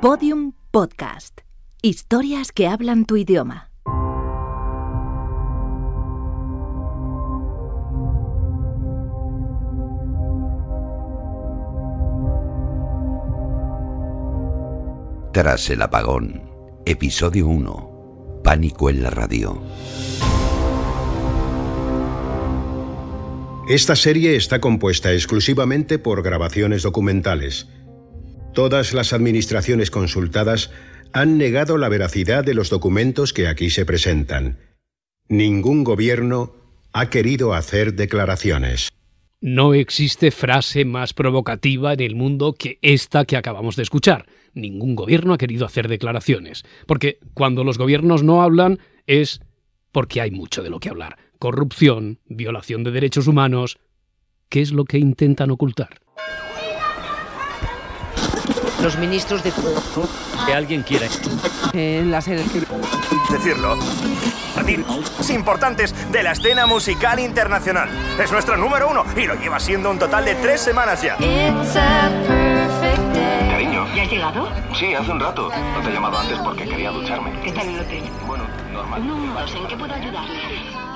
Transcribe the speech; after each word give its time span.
Podium 0.00 0.52
Podcast. 0.70 1.40
Historias 1.82 2.52
que 2.52 2.68
hablan 2.68 3.04
tu 3.04 3.16
idioma. 3.16 3.72
Tras 15.32 15.68
el 15.70 15.82
apagón, 15.82 16.48
episodio 16.86 17.48
1. 17.48 18.40
Pánico 18.44 18.90
en 18.90 19.02
la 19.02 19.10
radio. 19.10 19.60
Esta 23.68 23.96
serie 23.96 24.36
está 24.36 24.60
compuesta 24.60 25.12
exclusivamente 25.12 25.98
por 25.98 26.22
grabaciones 26.22 26.84
documentales. 26.84 27.66
Todas 28.54 28.92
las 28.92 29.12
administraciones 29.12 29.90
consultadas 29.90 30.70
han 31.12 31.38
negado 31.38 31.78
la 31.78 31.88
veracidad 31.88 32.44
de 32.44 32.54
los 32.54 32.70
documentos 32.70 33.32
que 33.32 33.46
aquí 33.46 33.70
se 33.70 33.86
presentan. 33.86 34.58
Ningún 35.28 35.84
gobierno 35.84 36.54
ha 36.92 37.10
querido 37.10 37.54
hacer 37.54 37.94
declaraciones. 37.94 38.88
No 39.40 39.72
existe 39.74 40.32
frase 40.32 40.84
más 40.84 41.14
provocativa 41.14 41.92
en 41.92 42.00
el 42.00 42.16
mundo 42.16 42.54
que 42.54 42.78
esta 42.82 43.24
que 43.24 43.36
acabamos 43.36 43.76
de 43.76 43.84
escuchar. 43.84 44.26
Ningún 44.52 44.96
gobierno 44.96 45.32
ha 45.32 45.38
querido 45.38 45.64
hacer 45.64 45.86
declaraciones. 45.86 46.64
Porque 46.86 47.20
cuando 47.34 47.62
los 47.62 47.78
gobiernos 47.78 48.24
no 48.24 48.42
hablan 48.42 48.80
es 49.06 49.40
porque 49.92 50.20
hay 50.20 50.32
mucho 50.32 50.62
de 50.62 50.70
lo 50.70 50.80
que 50.80 50.88
hablar. 50.88 51.18
Corrupción, 51.38 52.18
violación 52.26 52.82
de 52.82 52.90
derechos 52.90 53.28
humanos. 53.28 53.78
¿Qué 54.48 54.60
es 54.60 54.72
lo 54.72 54.84
que 54.84 54.98
intentan 54.98 55.52
ocultar? 55.52 56.00
Los 58.82 58.96
ministros 58.96 59.42
de... 59.42 59.52
Que 60.46 60.54
alguien 60.54 60.82
quiera. 60.82 61.06
En 61.72 62.10
la 62.10 62.20
sede... 62.20 62.44
Decirlo. 63.30 63.76
Importantes 65.28 65.94
de 66.10 66.22
la 66.22 66.32
escena 66.32 66.66
musical 66.66 67.18
internacional. 67.18 67.88
Es 68.18 68.32
nuestro 68.32 68.56
número 68.56 68.88
uno 68.88 69.04
y 69.16 69.26
lo 69.26 69.34
lleva 69.34 69.60
siendo 69.60 69.90
un 69.90 69.98
total 69.98 70.24
de 70.24 70.34
tres 70.36 70.60
semanas 70.60 71.02
ya. 71.02 71.16
Cariño. 73.50 73.86
¿Ya 73.94 74.02
has 74.02 74.10
llegado? 74.10 74.48
Sí, 74.74 74.94
hace 74.94 75.10
un 75.10 75.20
rato. 75.20 75.50
No 75.74 75.82
te 75.82 75.90
he 75.90 75.92
llamado 75.92 76.18
antes 76.18 76.38
porque 76.38 76.64
quería 76.64 76.90
ducharme. 76.90 77.32
¿Qué 77.42 77.52
tal 77.52 77.68
el 77.68 77.80
hotel? 77.80 78.02
Bueno, 78.26 78.44
normal. 78.72 79.06
No, 79.06 79.16
no 79.16 79.48
sé 79.48 79.58
en 79.58 79.66
qué 79.66 79.76
puedo 79.76 79.94
ayudarle. 79.94 80.87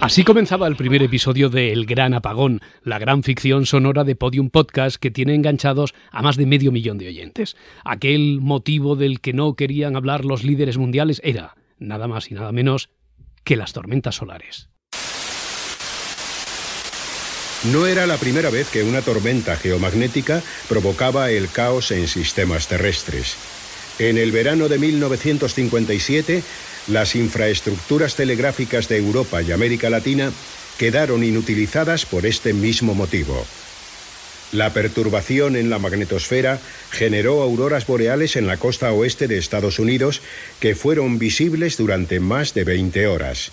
Así 0.00 0.24
comenzaba 0.24 0.68
el 0.68 0.76
primer 0.76 1.02
episodio 1.02 1.48
de 1.48 1.72
El 1.72 1.86
Gran 1.86 2.12
Apagón, 2.12 2.60
la 2.82 2.98
gran 2.98 3.22
ficción 3.22 3.64
sonora 3.64 4.04
de 4.04 4.14
Podium 4.14 4.50
Podcast 4.50 4.96
que 4.96 5.10
tiene 5.10 5.34
enganchados 5.34 5.94
a 6.12 6.22
más 6.22 6.36
de 6.36 6.44
medio 6.44 6.70
millón 6.70 6.98
de 6.98 7.08
oyentes. 7.08 7.56
Aquel 7.82 8.40
motivo 8.42 8.94
del 8.94 9.20
que 9.20 9.32
no 9.32 9.54
querían 9.54 9.96
hablar 9.96 10.24
los 10.24 10.44
líderes 10.44 10.76
mundiales 10.76 11.20
era, 11.24 11.56
nada 11.78 12.08
más 12.08 12.30
y 12.30 12.34
nada 12.34 12.52
menos, 12.52 12.90
que 13.42 13.56
las 13.56 13.72
tormentas 13.72 14.16
solares. 14.16 14.68
No 17.72 17.86
era 17.86 18.06
la 18.06 18.18
primera 18.18 18.50
vez 18.50 18.68
que 18.70 18.84
una 18.84 19.00
tormenta 19.00 19.56
geomagnética 19.56 20.42
provocaba 20.68 21.30
el 21.30 21.48
caos 21.48 21.90
en 21.90 22.06
sistemas 22.06 22.68
terrestres. 22.68 23.36
En 23.98 24.18
el 24.18 24.30
verano 24.30 24.68
de 24.68 24.78
1957, 24.78 26.42
las 26.88 27.16
infraestructuras 27.16 28.14
telegráficas 28.14 28.88
de 28.88 28.98
Europa 28.98 29.42
y 29.42 29.52
América 29.52 29.90
Latina 29.90 30.32
quedaron 30.78 31.24
inutilizadas 31.24 32.06
por 32.06 32.26
este 32.26 32.52
mismo 32.52 32.94
motivo. 32.94 33.46
La 34.52 34.72
perturbación 34.72 35.56
en 35.56 35.70
la 35.70 35.78
magnetosfera 35.78 36.60
generó 36.90 37.42
auroras 37.42 37.86
boreales 37.86 38.36
en 38.36 38.46
la 38.46 38.56
costa 38.58 38.92
oeste 38.92 39.26
de 39.26 39.38
Estados 39.38 39.78
Unidos 39.78 40.22
que 40.60 40.76
fueron 40.76 41.18
visibles 41.18 41.76
durante 41.76 42.20
más 42.20 42.54
de 42.54 42.64
20 42.64 43.06
horas. 43.08 43.50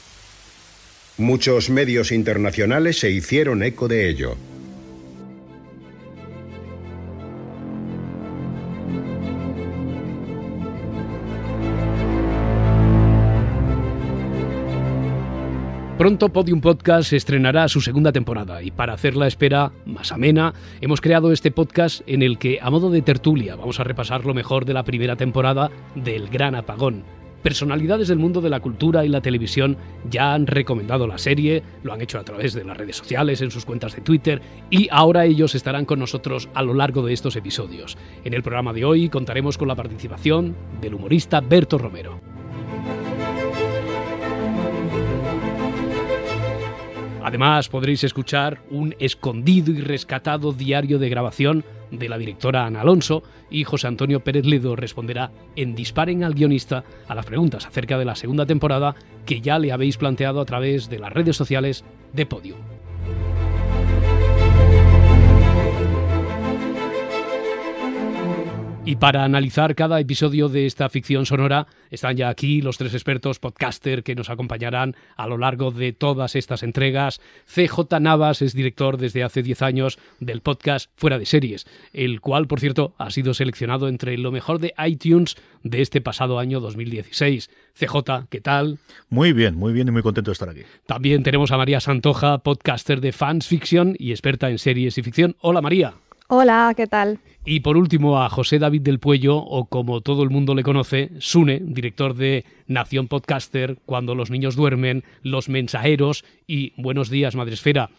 Muchos 1.18 1.70
medios 1.70 2.12
internacionales 2.12 3.00
se 3.00 3.10
hicieron 3.10 3.64
eco 3.64 3.88
de 3.88 4.10
ello. 4.10 4.38
Pronto 16.04 16.28
Podium 16.28 16.60
Podcast 16.60 17.14
estrenará 17.14 17.70
su 17.70 17.80
segunda 17.80 18.12
temporada 18.12 18.62
y 18.62 18.72
para 18.72 18.92
hacer 18.92 19.16
la 19.16 19.26
espera 19.26 19.72
más 19.86 20.12
amena 20.12 20.54
hemos 20.82 21.00
creado 21.00 21.32
este 21.32 21.50
podcast 21.50 22.02
en 22.08 22.22
el 22.22 22.38
que 22.38 22.60
a 22.62 22.70
modo 22.70 22.90
de 22.90 23.02
tertulia 23.02 23.56
vamos 23.56 23.80
a 23.80 23.86
repasar 23.86 24.26
lo 24.26 24.34
mejor 24.34 24.66
de 24.66 24.74
la 24.74 24.84
primera 24.84 25.16
temporada 25.16 25.72
del 25.96 26.28
Gran 26.28 26.56
Apagón. 26.56 27.06
Personalidades 27.42 28.10
del 28.10 28.20
mundo 28.20 28.42
de 28.42 28.50
la 28.50 28.60
cultura 28.60 29.06
y 29.06 29.08
la 29.08 29.22
televisión 29.22 29.78
ya 30.10 30.34
han 30.34 30.46
recomendado 30.46 31.08
la 31.08 31.18
serie, 31.18 31.64
lo 31.84 31.94
han 31.94 32.02
hecho 32.02 32.20
a 32.20 32.26
través 32.26 32.54
de 32.54 32.66
las 32.66 32.76
redes 32.76 32.98
sociales, 32.98 33.40
en 33.40 33.52
sus 33.52 33.64
cuentas 33.64 33.96
de 33.96 34.02
Twitter 34.02 34.42
y 34.70 34.90
ahora 34.92 35.24
ellos 35.24 35.56
estarán 35.56 35.86
con 35.86 36.00
nosotros 36.00 36.50
a 36.54 36.64
lo 36.64 36.74
largo 36.74 37.06
de 37.06 37.14
estos 37.14 37.38
episodios. 37.38 37.98
En 38.26 38.34
el 38.34 38.44
programa 38.44 38.74
de 38.74 38.84
hoy 38.84 39.08
contaremos 39.08 39.58
con 39.58 39.70
la 39.70 39.76
participación 39.76 40.54
del 40.82 40.96
humorista 40.96 41.40
Berto 41.40 41.78
Romero. 41.78 42.33
Además, 47.24 47.70
podréis 47.70 48.04
escuchar 48.04 48.62
un 48.70 48.96
escondido 49.00 49.72
y 49.72 49.80
rescatado 49.80 50.52
diario 50.52 51.00
de 51.00 51.10
grabación 51.10 51.64
de 51.90 52.10
la 52.10 52.18
directora 52.18 52.66
Ana 52.66 52.82
Alonso 52.82 53.24
y 53.50 53.64
José 53.64 53.88
Antonio 53.88 54.20
Pérez 54.20 54.46
Ledo 54.46 54.76
responderá 54.76 55.32
en 55.56 55.74
Disparen 55.74 56.24
al 56.24 56.34
guionista 56.34 56.84
a 57.08 57.16
las 57.16 57.26
preguntas 57.26 57.66
acerca 57.66 57.98
de 57.98 58.06
la 58.06 58.16
segunda 58.16 58.46
temporada 58.46 58.96
que 59.26 59.42
ya 59.42 59.58
le 59.58 59.72
habéis 59.72 59.98
planteado 59.98 60.42
a 60.42 60.46
través 60.46 60.90
de 60.90 61.00
las 61.00 61.14
redes 61.14 61.38
sociales 61.38 61.86
de 62.12 62.26
Podium. 62.26 62.73
Y 68.94 68.96
para 68.96 69.24
analizar 69.24 69.74
cada 69.74 70.00
episodio 70.00 70.50
de 70.50 70.68
esta 70.68 70.88
ficción 70.88 71.26
sonora 71.26 71.66
están 71.90 72.16
ya 72.16 72.30
aquí 72.30 72.62
los 72.62 72.78
tres 72.78 72.94
expertos 72.94 73.40
podcaster 73.40 74.04
que 74.04 74.14
nos 74.14 74.30
acompañarán 74.30 74.96
a 75.16 75.26
lo 75.26 75.40
largo 75.40 75.72
de 75.72 75.94
todas 75.94 76.36
estas 76.36 76.62
entregas. 76.62 77.20
CJ 77.48 78.00
Navas 78.00 78.44
es 78.44 78.54
director 78.54 78.98
desde 78.98 79.24
hace 79.24 79.42
10 79.42 79.64
años 79.64 79.98
del 80.20 80.42
podcast 80.42 80.92
Fuera 80.96 81.18
de 81.18 81.26
Series, 81.26 81.66
el 81.92 82.22
cual, 82.22 82.46
por 82.46 82.60
cierto, 82.60 82.94
ha 83.00 83.10
sido 83.10 83.34
seleccionado 83.34 83.88
entre 83.88 84.16
lo 84.20 84.32
mejor 84.32 84.60
de 84.60 84.76
iTunes 84.86 85.38
de 85.64 85.82
este 85.82 86.00
pasado 86.00 86.38
año 86.38 86.60
2016. 86.60 87.50
CJ, 87.74 88.28
¿qué 88.30 88.42
tal? 88.42 88.78
Muy 89.10 89.34
bien, 89.34 89.56
muy 89.56 89.74
bien 89.74 89.88
y 89.88 89.92
muy 89.92 90.04
contento 90.04 90.30
de 90.30 90.34
estar 90.34 90.50
aquí. 90.50 90.62
También 90.86 91.24
tenemos 91.24 91.52
a 91.52 91.58
María 91.58 91.80
Santoja, 91.80 92.38
podcaster 92.38 93.02
de 93.02 93.12
Fans 93.12 93.48
Fiction 93.48 93.96
y 93.98 94.12
experta 94.12 94.52
en 94.52 94.60
series 94.60 95.00
y 95.00 95.02
ficción. 95.02 95.36
Hola 95.42 95.64
María. 95.64 95.96
Hola, 96.30 96.74
¿qué 96.76 96.88
tal? 96.88 97.20
Y 97.46 97.60
por 97.60 97.76
último 97.76 98.22
a 98.22 98.30
José 98.30 98.58
David 98.58 98.82
del 98.82 99.00
Puello, 99.00 99.38
o 99.38 99.66
como 99.66 100.02
todo 100.02 100.24
el 100.24 100.30
mundo 100.30 100.56
le 100.56 100.64
conoce, 100.64 101.12
Sune, 101.20 101.60
director 101.62 102.16
de 102.16 102.46
Nación 102.68 103.08
Podcaster, 103.08 103.78
Cuando 103.86 104.16
los 104.16 104.32
niños 104.32 104.56
duermen, 104.56 105.04
Los 105.22 105.50
Mensajeros 105.50 106.24
y 106.48 106.74
Buenos 106.82 107.10
días, 107.10 107.36
Madresfera. 107.36 107.90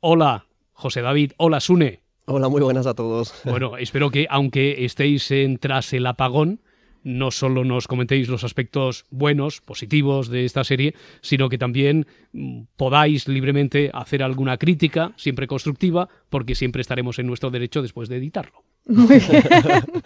Hola, 0.00 0.46
José 0.72 1.02
David. 1.02 1.32
Hola, 1.36 1.60
Sune. 1.60 2.00
Hola, 2.26 2.48
muy 2.48 2.62
buenas 2.62 2.86
a 2.86 2.94
todos. 2.94 3.34
Bueno, 3.44 3.76
espero 3.76 4.10
que 4.10 4.26
aunque 4.30 4.84
estéis 4.84 5.30
en 5.32 5.58
tras 5.58 5.92
el 5.92 6.06
apagón, 6.06 6.60
no 7.04 7.30
solo 7.30 7.64
nos 7.64 7.88
comentéis 7.88 8.28
los 8.28 8.44
aspectos 8.44 9.04
buenos, 9.10 9.60
positivos 9.60 10.28
de 10.28 10.44
esta 10.44 10.64
serie, 10.64 10.94
sino 11.20 11.48
que 11.48 11.58
también 11.58 12.06
mm, 12.32 12.62
podáis 12.76 13.28
libremente 13.28 13.90
hacer 13.92 14.22
alguna 14.22 14.56
crítica, 14.56 15.12
siempre 15.16 15.46
constructiva, 15.46 16.08
porque 16.30 16.54
siempre 16.54 16.82
estaremos 16.82 17.18
en 17.18 17.26
nuestro 17.26 17.50
derecho 17.50 17.82
después 17.82 18.08
de 18.08 18.16
editarlo. 18.16 18.64
Muy 18.86 19.18
bien. 19.18 19.22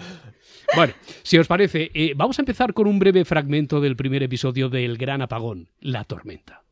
Bueno, 0.74 0.94
si 1.22 1.38
os 1.38 1.46
parece, 1.46 1.92
eh, 1.94 2.12
vamos 2.16 2.38
a 2.38 2.42
empezar 2.42 2.74
con 2.74 2.88
un 2.88 2.98
breve 2.98 3.24
fragmento 3.24 3.80
del 3.80 3.94
primer 3.94 4.24
episodio 4.24 4.68
de 4.68 4.84
El 4.84 4.96
Gran 4.96 5.22
Apagón, 5.22 5.68
La 5.80 6.02
Tormenta. 6.02 6.62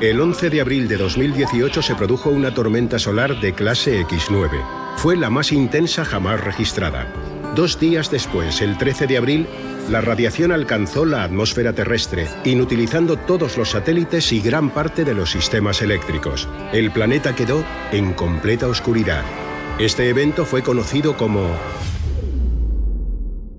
El 0.00 0.20
11 0.20 0.50
de 0.50 0.60
abril 0.60 0.88
de 0.88 0.96
2018 0.96 1.82
se 1.82 1.94
produjo 1.94 2.30
una 2.30 2.54
tormenta 2.54 2.98
solar 2.98 3.38
de 3.40 3.52
clase 3.52 4.02
X9. 4.04 4.48
Fue 4.96 5.16
la 5.16 5.30
más 5.30 5.52
intensa 5.52 6.04
jamás 6.04 6.42
registrada. 6.42 7.06
Dos 7.54 7.80
días 7.80 8.12
después, 8.12 8.62
el 8.62 8.78
13 8.78 9.08
de 9.08 9.16
abril, 9.18 9.46
la 9.90 10.00
radiación 10.00 10.52
alcanzó 10.52 11.04
la 11.04 11.24
atmósfera 11.24 11.72
terrestre, 11.72 12.28
inutilizando 12.44 13.16
todos 13.16 13.58
los 13.58 13.70
satélites 13.70 14.32
y 14.32 14.40
gran 14.40 14.70
parte 14.70 15.04
de 15.04 15.14
los 15.14 15.32
sistemas 15.32 15.82
eléctricos. 15.82 16.48
El 16.72 16.92
planeta 16.92 17.34
quedó 17.34 17.64
en 17.90 18.12
completa 18.12 18.68
oscuridad. 18.68 19.24
Este 19.80 20.08
evento 20.08 20.44
fue 20.44 20.62
conocido 20.62 21.16
como 21.16 21.50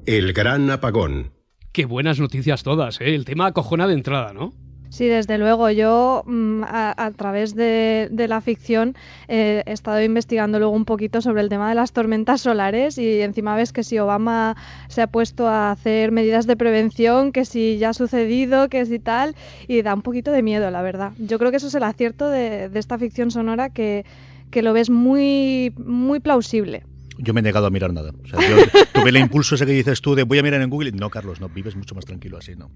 el 0.05 0.31
Gran 0.31 0.71
Apagón. 0.71 1.33
Qué 1.73 1.83
buenas 1.83 2.17
noticias 2.17 2.63
todas, 2.63 3.01
¿eh? 3.01 3.13
El 3.13 3.25
tema 3.25 3.47
acojona 3.47 3.87
de 3.87 3.93
entrada, 3.93 4.31
¿no? 4.31 4.53
Sí, 4.91 5.07
desde 5.07 5.37
luego. 5.37 5.69
Yo, 5.69 6.23
mm, 6.25 6.63
a, 6.67 7.11
través 7.15 7.55
de, 7.55 8.09
la 8.27 8.41
ficción, 8.41 8.93
eh, 9.29 9.63
he 9.65 9.71
estado 9.71 10.03
investigando 10.03 10.59
luego 10.59 10.75
un 10.75 10.83
poquito 10.83 11.21
sobre 11.21 11.41
el 11.41 11.47
tema 11.47 11.69
de 11.69 11.75
las 11.75 11.93
tormentas 11.93 12.41
solares 12.41 12.97
y 12.97 13.21
encima 13.21 13.55
ves 13.55 13.71
que 13.71 13.85
si 13.85 13.97
Obama 13.99 14.57
se 14.89 15.01
ha 15.01 15.07
puesto 15.07 15.47
a 15.47 15.71
hacer 15.71 16.11
medidas 16.11 16.45
de 16.45 16.57
prevención, 16.57 17.31
que 17.31 17.45
si 17.45 17.77
ya 17.77 17.91
ha 17.91 17.93
sucedido, 17.93 18.67
que 18.67 18.85
si 18.85 18.99
tal, 18.99 19.33
y 19.65 19.81
da 19.81 19.93
un 19.93 20.01
poquito 20.01 20.33
de 20.33 20.43
miedo, 20.43 20.69
la 20.71 20.81
verdad. 20.81 21.13
Yo 21.19 21.39
creo 21.39 21.51
que 21.51 21.57
eso 21.57 21.67
es 21.67 21.75
el 21.75 21.83
acierto 21.83 22.27
de, 22.27 22.67
de 22.67 22.79
esta 22.79 22.97
ficción 22.97 23.31
sonora 23.31 23.69
que, 23.69 24.05
que 24.49 24.61
lo 24.61 24.73
ves 24.73 24.89
muy, 24.89 25.73
muy 25.77 26.19
plausible 26.19 26.83
yo 27.21 27.33
me 27.33 27.39
he 27.39 27.43
negado 27.43 27.67
a 27.67 27.69
mirar 27.69 27.93
nada. 27.93 28.11
O 28.23 28.27
sea, 28.27 28.39
yo 28.47 28.55
tuve 28.93 29.09
el 29.09 29.17
impulso 29.17 29.55
ese 29.55 29.65
que 29.65 29.71
dices 29.71 30.01
tú 30.01 30.15
de 30.15 30.23
voy 30.23 30.39
a 30.39 30.43
mirar 30.43 30.61
en 30.61 30.69
Google. 30.69 30.91
No, 30.91 31.09
Carlos, 31.09 31.39
no, 31.39 31.49
vives 31.49 31.75
mucho 31.75 31.95
más 31.95 32.05
tranquilo 32.05 32.37
así, 32.37 32.55
no. 32.55 32.71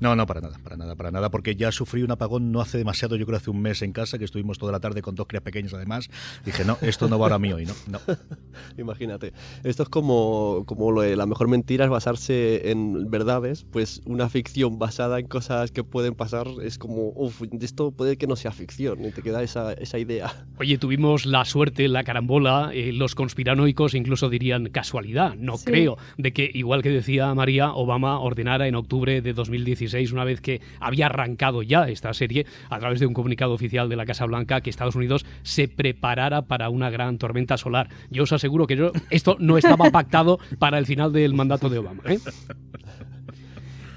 No, 0.00 0.16
no, 0.16 0.26
para 0.26 0.40
nada, 0.40 0.58
para 0.62 0.76
nada, 0.76 0.96
para 0.96 1.10
nada, 1.10 1.30
porque 1.30 1.56
ya 1.56 1.70
sufrí 1.72 2.02
un 2.02 2.10
apagón 2.10 2.52
no 2.52 2.60
hace 2.60 2.78
demasiado, 2.78 3.16
yo 3.16 3.26
creo 3.26 3.36
hace 3.36 3.50
un 3.50 3.62
mes 3.62 3.82
en 3.82 3.92
casa, 3.92 4.18
que 4.18 4.24
estuvimos 4.24 4.58
toda 4.58 4.72
la 4.72 4.80
tarde 4.80 5.02
con 5.02 5.14
dos 5.14 5.26
crías 5.26 5.42
pequeñas 5.42 5.74
además. 5.74 6.10
Dije, 6.44 6.64
no, 6.64 6.78
esto 6.80 7.08
no 7.08 7.18
va 7.18 7.26
ahora 7.26 7.38
mío 7.38 7.56
hoy, 7.56 7.66
no. 7.66 7.74
no. 7.86 8.00
Imagínate. 8.78 9.32
Esto 9.62 9.84
es 9.84 9.88
como, 9.88 10.64
como 10.66 10.90
lo 10.90 11.02
de 11.02 11.16
la 11.16 11.26
mejor 11.26 11.48
mentira 11.48 11.84
es 11.84 11.90
basarse 11.90 12.70
en 12.70 13.10
verdades, 13.10 13.64
pues 13.70 14.02
una 14.06 14.28
ficción 14.28 14.78
basada 14.78 15.18
en 15.20 15.26
cosas 15.26 15.70
que 15.70 15.84
pueden 15.84 16.14
pasar 16.14 16.46
es 16.62 16.78
como, 16.78 17.12
uff, 17.14 17.42
esto 17.60 17.92
puede 17.92 18.16
que 18.16 18.26
no 18.26 18.36
sea 18.36 18.52
ficción, 18.52 19.04
y 19.04 19.10
te 19.10 19.22
queda 19.22 19.42
esa, 19.42 19.72
esa 19.74 19.98
idea. 19.98 20.46
Oye, 20.58 20.78
tuvimos 20.78 21.26
la 21.26 21.44
suerte, 21.44 21.88
la 21.88 22.04
carambola, 22.04 22.70
eh, 22.72 22.92
los 22.92 23.14
conspiranoicos 23.14 23.83
incluso 23.92 24.30
dirían 24.30 24.70
casualidad, 24.70 25.34
no 25.34 25.58
creo, 25.58 25.98
de 26.16 26.32
que, 26.32 26.50
igual 26.54 26.82
que 26.82 26.88
decía 26.88 27.34
María, 27.34 27.72
Obama 27.72 28.18
ordenara 28.20 28.66
en 28.66 28.74
octubre 28.74 29.20
de 29.20 29.34
2016, 29.34 30.12
una 30.12 30.24
vez 30.24 30.40
que 30.40 30.62
había 30.80 31.06
arrancado 31.06 31.62
ya 31.62 31.88
esta 31.88 32.14
serie, 32.14 32.46
a 32.70 32.78
través 32.78 33.00
de 33.00 33.06
un 33.06 33.12
comunicado 33.12 33.52
oficial 33.52 33.88
de 33.88 33.96
la 33.96 34.06
Casa 34.06 34.24
Blanca, 34.24 34.62
que 34.62 34.70
Estados 34.70 34.94
Unidos 34.96 35.26
se 35.42 35.68
preparara 35.68 36.42
para 36.42 36.70
una 36.70 36.88
gran 36.88 37.18
tormenta 37.18 37.58
solar. 37.58 37.88
Yo 38.10 38.22
os 38.22 38.32
aseguro 38.32 38.66
que 38.66 38.76
yo, 38.76 38.92
esto 39.10 39.36
no 39.38 39.58
estaba 39.58 39.90
pactado 39.92 40.38
para 40.58 40.78
el 40.78 40.86
final 40.86 41.12
del 41.12 41.34
mandato 41.34 41.68
de 41.68 41.78
Obama. 41.78 42.02
¿eh? 42.06 42.18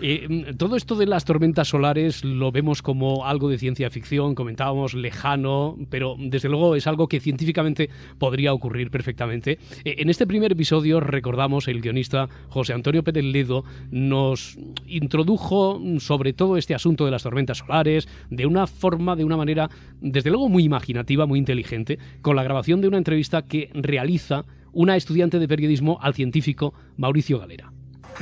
Eh, 0.02 0.54
todo 0.58 0.76
esto 0.76 0.96
de 0.96 1.06
las 1.06 1.26
tormentas 1.26 1.70
solares 1.70 2.24
lo 2.24 2.52
vemos 2.52 2.82
como 2.82 3.26
algo 3.26 3.50
de 3.50 3.58
ciencia 3.58 3.90
ficción, 3.90 4.36
comentábamos 4.36 4.94
lejano, 4.94 5.76
pero 5.90 6.16
desde 6.20 6.50
luego 6.50 6.76
es 6.76 6.88
algo 6.88 7.08
que 7.08 7.20
científicamente 7.20 7.90
podría 8.20 8.54
ocurrir 8.54 8.92
perfectamente. 8.92 9.60
Eh, 9.84 9.96
en 10.00 10.10
este 10.10 10.28
primer 10.28 10.52
episodio 10.52 11.00
recordamos 11.00 11.68
el 11.68 11.82
guionista 11.82 12.30
José 12.50 12.74
Antonio 12.74 13.04
Pérez 13.04 13.26
Ledo 13.26 13.64
nos 13.90 14.58
introdujo 14.88 15.82
sobre 16.00 16.34
todo 16.34 16.58
este 16.58 16.76
asunto 16.76 17.06
de 17.06 17.12
las 17.12 17.24
tormentas 17.24 17.60
solares 17.60 18.08
de 18.30 18.46
una 18.46 18.68
forma, 18.68 19.16
de 19.16 19.24
una 19.24 19.38
manera, 19.38 19.70
desde 20.00 20.30
luego 20.30 20.50
muy 20.50 20.64
imaginativa, 20.64 21.26
muy 21.26 21.40
inteligente, 21.40 21.98
con 22.22 22.36
la 22.36 22.44
grabación 22.44 22.82
de 22.82 22.88
una 22.88 22.98
entrevista 22.98 23.44
que 23.44 23.70
realiza 23.74 24.46
una 24.74 24.96
estudiante 24.96 25.40
de 25.40 25.48
periodismo 25.48 25.98
al 26.02 26.14
científico 26.14 26.74
Mauricio 26.98 27.40
Galera. 27.40 27.72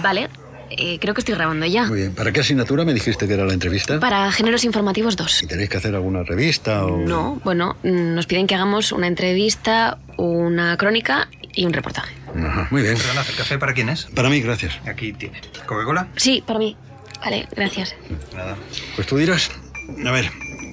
Vale, 0.01 0.29
eh, 0.69 0.97
creo 0.99 1.13
que 1.13 1.21
estoy 1.21 1.35
grabando 1.35 1.65
ya. 1.65 1.85
Muy 1.85 1.99
bien. 1.99 2.15
¿Para 2.15 2.31
qué 2.31 2.41
asignatura 2.41 2.85
me 2.85 2.93
dijiste 2.93 3.27
que 3.27 3.33
era 3.33 3.45
la 3.45 3.53
entrevista? 3.53 3.99
Para 3.99 4.31
Géneros 4.31 4.63
Informativos 4.63 5.15
2. 5.15 5.43
¿Y 5.43 5.47
tenéis 5.47 5.69
que 5.69 5.77
hacer 5.77 5.95
alguna 5.95 6.23
revista 6.23 6.85
o...? 6.85 6.97
No, 6.97 7.39
bueno, 7.43 7.77
nos 7.83 8.25
piden 8.25 8.47
que 8.47 8.55
hagamos 8.55 8.91
una 8.91 9.07
entrevista, 9.07 9.97
una 10.17 10.77
crónica 10.77 11.29
y 11.53 11.65
un 11.65 11.73
reportaje. 11.73 12.13
Ajá, 12.35 12.67
muy 12.71 12.81
bien. 12.81 12.97
Perdona, 12.97 13.21
¿el 13.27 13.35
café 13.35 13.57
para 13.57 13.73
quién 13.73 13.89
es? 13.89 14.05
Para 14.05 14.29
mí, 14.29 14.41
gracias. 14.41 14.73
Aquí 14.85 15.13
tiene. 15.13 15.39
¿Coca-Cola? 15.65 16.07
Sí, 16.17 16.43
para 16.45 16.59
mí. 16.59 16.75
Vale, 17.23 17.47
gracias. 17.55 17.95
Nada. 18.35 18.55
Pues 18.95 19.07
tú 19.07 19.17
dirás. 19.17 19.49
A 20.05 20.11
ver, 20.11 20.29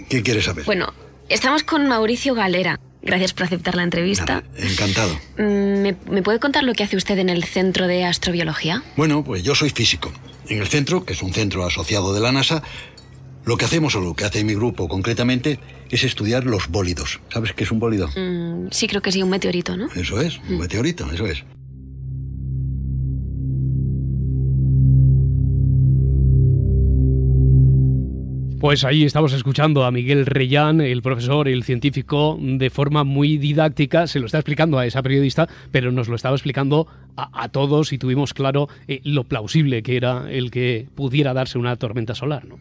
¿qué 0.08 0.22
quieres 0.22 0.44
saber? 0.44 0.64
Bueno, 0.64 0.92
estamos 1.28 1.62
con 1.62 1.86
Mauricio 1.86 2.34
Galera. 2.34 2.78
Gracias 3.02 3.32
por 3.32 3.44
aceptar 3.44 3.74
la 3.74 3.82
entrevista. 3.82 4.44
encantado. 4.56 5.14
Mm, 5.36 5.82
¿Me, 6.10 6.22
puede 6.22 6.38
contar 6.38 6.62
lo 6.62 6.72
que 6.72 6.84
hace 6.84 6.96
usted 6.96 7.18
en 7.18 7.28
el 7.28 7.44
Centro 7.44 7.86
de 7.86 8.04
Astrobiología? 8.04 8.82
Bueno, 8.96 9.24
pues 9.24 9.42
yo 9.42 9.54
soy 9.54 9.70
físico. 9.70 10.12
En 10.48 10.60
el 10.60 10.68
centro, 10.68 11.04
que 11.04 11.12
es 11.14 11.22
un 11.22 11.32
centro 11.32 11.64
asociado 11.64 12.14
de 12.14 12.20
la 12.20 12.32
NASA, 12.32 12.62
lo 13.44 13.56
que 13.56 13.64
hacemos, 13.64 13.94
o 13.96 14.00
lo 14.00 14.14
que 14.14 14.24
hace 14.24 14.44
mi 14.44 14.54
grupo 14.54 14.88
concretamente, 14.88 15.58
es 15.90 16.04
estudiar 16.04 16.44
los 16.44 16.68
bólidos. 16.68 17.20
¿Sabes 17.32 17.52
qué 17.54 17.64
es 17.64 17.72
un 17.72 17.80
bólido? 17.80 18.08
Mm, 18.16 18.68
sí, 18.70 18.86
creo 18.86 19.02
que 19.02 19.10
sí, 19.10 19.22
un 19.22 19.30
meteorito, 19.30 19.76
¿no? 19.76 19.88
Eso 19.94 20.20
es, 20.20 20.38
un 20.48 20.56
mm. 20.56 20.60
meteorito, 20.60 21.10
eso 21.10 21.26
es. 21.26 21.44
Pues 28.62 28.84
ahí 28.84 29.02
estamos 29.02 29.32
escuchando 29.32 29.84
a 29.84 29.90
Miguel 29.90 30.24
Reyán, 30.24 30.80
el 30.80 31.02
profesor, 31.02 31.48
el 31.48 31.64
científico, 31.64 32.38
de 32.40 32.70
forma 32.70 33.02
muy 33.02 33.36
didáctica. 33.36 34.06
Se 34.06 34.20
lo 34.20 34.26
está 34.26 34.38
explicando 34.38 34.78
a 34.78 34.86
esa 34.86 35.02
periodista, 35.02 35.48
pero 35.72 35.90
nos 35.90 36.06
lo 36.06 36.14
estaba 36.14 36.36
explicando 36.36 36.86
a, 37.16 37.48
todos 37.48 37.92
y 37.92 37.98
tuvimos 37.98 38.32
claro 38.34 38.68
eh, 38.88 39.00
lo 39.04 39.24
plausible 39.24 39.82
que 39.82 39.96
era 39.96 40.30
el 40.30 40.50
que 40.50 40.88
pudiera 40.94 41.34
darse 41.34 41.58
una 41.58 41.76
tormenta 41.76 42.14
solar. 42.14 42.46
¿no? 42.46 42.58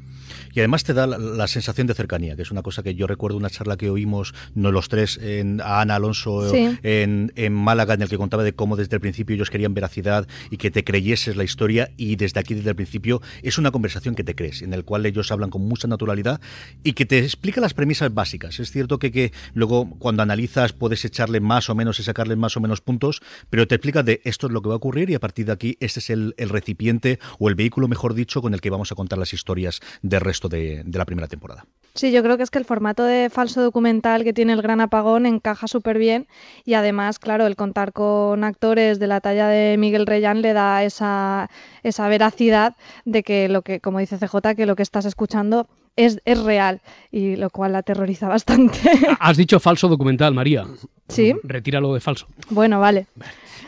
Y 0.54 0.60
además 0.60 0.84
te 0.84 0.94
da 0.94 1.08
la, 1.08 1.48
sensación 1.48 1.88
de 1.88 1.94
cercanía, 1.94 2.36
que 2.36 2.42
es 2.42 2.52
una 2.52 2.62
cosa 2.62 2.84
que 2.84 2.96
yo 2.96 3.08
recuerdo 3.08 3.38
una 3.38 3.50
charla 3.50 3.78
que 3.78 3.90
oímos 3.90 4.34
no 4.56 4.72
los 4.72 4.90
tres 4.90 5.18
en, 5.22 5.62
a 5.62 5.82
Ana 5.82 5.96
Alonso 5.96 6.54
en, 6.56 7.32
en, 7.36 7.54
Málaga, 7.54 7.94
en 7.94 8.02
el 8.02 8.10
que 8.10 8.18
contaba 8.18 8.44
de 8.44 8.54
cómo 8.54 8.76
desde 8.76 8.96
el 8.96 9.02
principio 9.02 9.36
ellos 9.36 9.50
querían 9.50 9.74
veracidad 9.74 10.28
y 10.50 10.58
que 10.58 10.72
te 10.72 10.84
creyeses 10.84 11.36
la 11.36 11.44
historia 11.44 11.92
y 11.98 12.16
desde 12.16 12.40
aquí, 12.40 12.54
desde 12.54 12.70
el 12.70 12.76
principio, 12.76 13.22
es 13.44 13.58
una 13.58 13.72
conversación 13.72 14.16
que 14.16 14.24
te 14.24 14.36
crees, 14.36 14.62
en 14.62 14.74
el 14.74 14.84
cual 14.84 15.06
ellos 15.06 15.32
hablan 15.32 15.50
con 15.50 15.62
mucha 15.62 15.88
naturalidad 15.92 16.42
y 16.84 16.94
que 16.94 17.06
te 17.06 17.20
explica 17.20 17.62
las 17.62 17.76
premisas 17.76 18.12
básicas. 18.14 18.60
Es 18.60 18.72
cierto 18.72 18.98
que, 18.98 19.12
que 19.12 19.32
luego 19.54 19.88
cuando 20.00 20.24
analizas 20.24 20.74
puedes 20.74 21.06
echarle 21.06 21.40
más 21.40 21.70
o 21.70 21.76
menos 21.76 22.00
y 22.00 22.04
sacarle 22.04 22.36
más 22.36 22.58
o 22.58 22.62
menos 22.62 22.82
puntos, 22.82 23.22
pero 23.52 23.68
te 23.68 23.76
explica 23.76 24.02
de 24.02 24.22
esto 24.24 24.48
es 24.48 24.54
lo 24.54 24.62
que 24.62 24.70
va 24.70 24.76
a 24.76 24.78
ocurrir 24.78 25.10
y 25.12 25.16
a 25.16 25.20
partir 25.20 25.46
de 25.46 25.52
aquí 25.52 25.78
este 25.80 26.00
es 26.00 26.10
el, 26.10 26.34
el 26.38 26.50
recipiente 26.50 27.20
o 27.38 27.50
el 27.50 27.56
vehículo, 27.56 27.88
mejor 27.88 28.16
dicho, 28.16 28.42
con 28.42 28.54
el 28.54 28.62
que 28.62 28.72
vamos 28.72 28.92
a 28.92 28.96
contar 28.96 29.20
las 29.20 29.34
historias 29.34 29.80
de 30.02 30.20
resto 30.20 30.50
de, 30.50 30.84
la 30.92 31.06
primera 31.06 31.28
temporada. 31.28 31.66
Sí, 31.94 32.12
yo 32.12 32.24
creo 32.24 32.38
que 32.38 32.44
es 32.44 32.50
que 32.50 32.60
el 32.60 32.66
formato 32.66 33.04
de 33.04 33.30
falso 33.30 33.62
documental 33.62 34.24
que 34.24 34.34
tiene 34.34 34.54
el 34.54 34.62
Gran 34.62 34.80
Apagón 34.80 35.26
encaja 35.26 35.68
súper 35.68 35.98
bien 35.98 36.28
y 36.64 36.76
además, 36.76 37.20
claro, 37.20 37.46
el 37.46 37.56
contar 37.56 37.92
con 37.92 38.44
actores 38.44 38.98
de 39.00 39.08
la 39.08 39.20
talla 39.20 39.48
de 39.48 39.78
Miguel 39.78 40.06
Reyán 40.06 40.42
le 40.42 40.54
da 40.54 40.84
esa, 40.84 41.50
esa 41.84 42.08
veracidad 42.08 42.76
de 43.04 43.24
que 43.24 43.50
lo 43.50 43.62
que, 43.62 43.82
como 43.82 44.00
dice 44.00 44.18
CJ, 44.18 44.56
que 44.56 44.66
lo 44.66 44.76
que 44.76 44.84
estás 44.84 45.06
escuchando 45.06 45.68
es, 45.96 46.20
es, 46.26 46.44
real 46.44 46.82
y 47.12 47.36
lo 47.36 47.50
cual 47.50 47.74
la 47.74 47.80
aterroriza 47.80 48.28
bastante. 48.28 48.80
Has 49.20 49.38
dicho 49.38 49.60
falso 49.60 49.88
documental, 49.88 50.34
María. 50.34 50.66
Sí. 51.08 51.34
Retíralo 51.44 51.94
de 51.94 52.00
falso. 52.00 52.28
Bueno, 52.50 52.80
vale. 52.80 53.08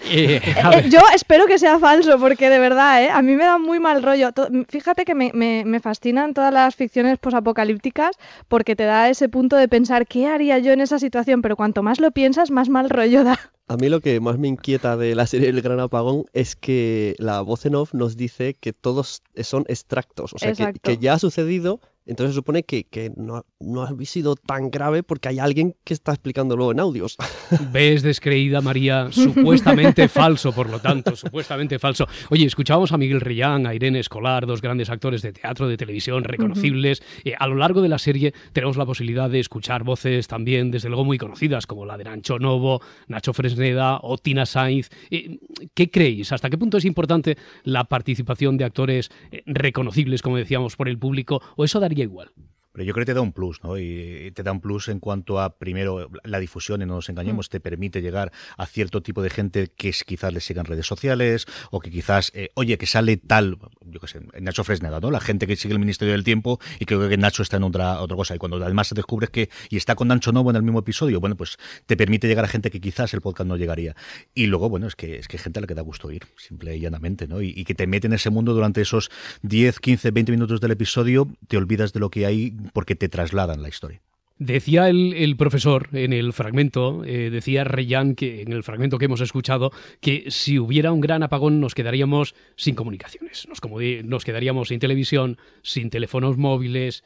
Eh, 0.09 0.41
eh, 0.43 0.53
yo 0.89 0.99
espero 1.15 1.45
que 1.45 1.57
sea 1.57 1.79
falso, 1.79 2.19
porque 2.19 2.49
de 2.49 2.59
verdad, 2.59 3.03
¿eh? 3.03 3.09
a 3.09 3.21
mí 3.21 3.35
me 3.35 3.43
da 3.43 3.57
muy 3.57 3.79
mal 3.79 4.03
rollo. 4.03 4.29
Fíjate 4.67 5.05
que 5.05 5.15
me, 5.15 5.31
me, 5.33 5.79
fascinan 5.79 6.33
todas 6.33 6.53
las 6.53 6.75
ficciones 6.75 7.17
posapocalípticas 7.19 8.15
porque 8.47 8.75
te 8.75 8.83
da 8.83 9.09
ese 9.09 9.29
punto 9.29 9.55
de 9.55 9.67
pensar 9.67 10.07
qué 10.07 10.27
haría 10.27 10.59
yo 10.59 10.71
en 10.71 10.81
esa 10.81 10.99
situación, 10.99 11.41
pero 11.41 11.55
cuanto 11.55 11.83
más 11.83 11.99
lo 11.99 12.11
piensas, 12.11 12.51
más 12.51 12.69
mal 12.69 12.89
rollo 12.89 13.23
da. 13.23 13.39
A 13.67 13.77
mí 13.77 13.87
lo 13.87 14.01
que 14.01 14.19
más 14.19 14.37
me 14.37 14.49
inquieta 14.49 14.97
de 14.97 15.15
la 15.15 15.25
serie 15.25 15.49
El 15.49 15.61
Gran 15.61 15.79
Apagón 15.79 16.25
es 16.33 16.55
que 16.55 17.15
la 17.17 17.41
voz 17.41 17.65
en 17.65 17.75
off 17.75 17.93
nos 17.93 18.17
dice 18.17 18.55
que 18.55 18.73
todos 18.73 19.23
son 19.41 19.63
extractos, 19.67 20.33
o 20.33 20.37
sea, 20.37 20.53
que, 20.53 20.73
que, 20.73 20.97
ya 20.97 21.13
ha 21.13 21.19
sucedido, 21.19 21.79
entonces 22.05 22.33
se 22.33 22.39
supone 22.39 22.63
que, 22.63 22.85
no, 23.15 23.45
no, 23.59 23.83
ha 23.83 24.05
sido 24.05 24.35
tan 24.35 24.69
grave 24.69 25.03
porque 25.03 25.29
hay 25.29 25.39
alguien 25.39 25.75
que 25.85 25.93
está 25.93 26.11
explicándolo 26.11 26.71
en 26.71 26.79
audios. 26.79 27.17
Ves 27.71 28.01
descreída, 28.01 28.61
María, 28.61 29.09
supuestamente 29.11 30.07
falso, 30.09 30.51
por 30.51 30.69
lo 30.69 30.79
tanto, 30.79 31.15
supuestamente 31.15 31.79
falso. 31.79 32.07
Oye, 32.29 32.45
escuchábamos 32.45 32.91
a 32.91 32.97
Miguel 32.97 33.21
Reyán, 33.21 33.65
a 33.65 33.73
Irene 33.73 33.99
Escolar, 33.99 34.45
dos 34.45 34.61
grandes 34.61 34.89
actores 34.89 35.21
de 35.21 35.31
teatro, 35.31 35.67
de 35.67 35.77
televisión, 35.77 36.25
reconocibles. 36.25 37.01
Eh, 37.23 37.35
a 37.37 37.47
lo 37.47 37.55
largo 37.55 37.81
de 37.81 37.89
la 37.89 37.99
serie 37.99 38.33
tenemos 38.51 38.75
la 38.75 38.85
posibilidad 38.85 39.29
de 39.29 39.39
escuchar 39.39 39.83
voces 39.83 40.27
también, 40.27 40.71
desde 40.71 40.89
luego, 40.89 41.05
muy 41.05 41.17
conocidas, 41.17 41.65
como 41.65 41.85
la 41.85 41.97
de 41.97 42.03
Nacho 42.03 42.37
Novo, 42.37 42.81
Nacho 43.07 43.33
Fresneda 43.33 43.99
o 44.01 44.17
Tina 44.17 44.45
Sainz. 44.45 44.89
Eh, 45.09 45.39
¿Qué 45.73 45.89
creéis? 45.89 46.33
¿Hasta 46.33 46.49
qué 46.49 46.57
punto 46.57 46.77
es 46.77 46.85
importante 46.85 47.37
la 47.63 47.85
participación 47.85 48.57
de 48.57 48.65
actores 48.65 49.09
eh, 49.31 49.43
reconocibles, 49.45 50.21
como 50.21 50.35
decíamos, 50.35 50.75
por 50.75 50.89
el 50.89 50.97
público? 50.97 51.41
¿O 51.55 51.63
eso 51.63 51.79
daría 51.79 51.92
igual? 52.01 52.31
Pero 52.73 52.85
yo 52.85 52.93
creo 52.93 53.03
que 53.03 53.11
te 53.11 53.13
da 53.13 53.21
un 53.21 53.33
plus, 53.33 53.63
¿no? 53.63 53.77
Y 53.77 54.31
te 54.33 54.41
da 54.41 54.51
un 54.51 54.59
plus 54.59 54.87
en 54.87 54.99
cuanto 54.99 55.39
a, 55.39 55.57
primero, 55.57 56.09
la 56.23 56.39
difusión, 56.39 56.81
y 56.81 56.85
no 56.85 56.95
nos 56.95 57.07
engañemos, 57.07 57.47
mm. 57.47 57.51
te 57.51 57.59
permite 57.59 58.01
llegar 58.01 58.31
a 58.57 58.65
cierto 58.65 59.01
tipo 59.03 59.21
de 59.21 59.29
gente 59.29 59.67
que 59.67 59.91
quizás 60.05 60.33
le 60.33 60.39
sigan 60.39 60.65
redes 60.65 60.87
sociales, 60.87 61.45
o 61.69 61.79
que 61.79 61.91
quizás, 61.91 62.31
eh, 62.33 62.49
oye, 62.55 62.79
que 62.79 62.87
sale 62.87 63.17
tal, 63.17 63.59
yo 63.85 63.99
qué 63.99 64.07
sé, 64.07 64.21
Nacho 64.41 64.63
Fresneda, 64.63 64.99
¿no? 64.99 65.11
La 65.11 65.19
gente 65.19 65.45
que 65.45 65.55
sigue 65.55 65.73
el 65.73 65.79
Ministerio 65.79 66.13
del 66.13 66.23
Tiempo 66.23 66.59
y 66.79 66.85
creo 66.85 67.07
que 67.07 67.15
Nacho 67.15 67.43
está 67.43 67.57
en 67.57 67.63
otra, 67.63 68.01
otra 68.01 68.17
cosa. 68.17 68.35
Y 68.35 68.39
cuando 68.39 68.57
además 68.63 68.91
descubres 68.93 69.29
que, 69.29 69.49
y 69.69 69.77
está 69.77 69.93
con 69.93 70.07
Nacho 70.07 70.31
Novo 70.31 70.49
en 70.49 70.55
el 70.55 70.63
mismo 70.63 70.79
episodio, 70.79 71.19
bueno, 71.19 71.37
pues 71.37 71.57
te 71.85 71.95
permite 71.95 72.27
llegar 72.27 72.45
a 72.45 72.47
gente 72.47 72.71
que 72.71 72.81
quizás 72.81 73.13
el 73.13 73.21
podcast 73.21 73.47
no 73.47 73.55
llegaría. 73.55 73.95
Y 74.33 74.47
luego, 74.47 74.69
bueno, 74.69 74.87
es 74.87 74.95
que 74.95 75.17
es 75.17 75.27
que 75.27 75.37
gente 75.37 75.59
a 75.59 75.61
la 75.61 75.67
que 75.67 75.75
da 75.75 75.83
gusto 75.83 76.11
ir, 76.11 76.23
simple 76.37 76.75
y 76.75 76.79
llanamente, 76.79 77.27
¿no? 77.27 77.39
Y, 77.39 77.53
y 77.55 77.65
que 77.65 77.75
te 77.75 77.85
mete 77.85 78.07
en 78.07 78.13
ese 78.13 78.31
mundo 78.31 78.53
durante 78.53 78.81
esos 78.81 79.11
10, 79.43 79.79
15, 79.79 80.09
20 80.09 80.31
minutos 80.31 80.59
del 80.59 80.71
episodio, 80.71 81.27
te 81.47 81.57
olvidas 81.57 81.93
de 81.93 81.99
lo 81.99 82.09
que 82.09 82.25
hay 82.25 82.55
porque 82.71 82.95
te 82.95 83.09
trasladan 83.09 83.61
la 83.61 83.69
historia. 83.69 84.01
Decía 84.39 84.89
el, 84.89 85.35
profesor 85.37 85.89
en 85.93 86.11
el 86.11 86.33
fragmento, 86.33 87.03
eh, 87.05 87.29
decía 87.29 87.63
Reyan 87.63 88.15
que 88.15 88.41
en 88.41 88.51
el 88.51 88.63
fragmento 88.63 88.97
que 88.97 89.05
hemos 89.05 89.21
escuchado, 89.21 89.71
que 90.01 90.25
si 90.29 90.57
hubiera 90.57 90.91
un 90.91 91.01
gran 91.01 91.21
apagón 91.21 91.61
nos 91.61 91.75
quedaríamos 91.75 92.35
sin 92.55 92.73
comunicaciones, 92.73 93.47
nos, 93.47 93.61
nos 94.03 94.25
quedaríamos 94.25 94.69
sin 94.69 94.79
televisión, 94.79 95.37
sin 95.61 95.89
teléfonos 95.89 96.37
móviles. 96.37 97.03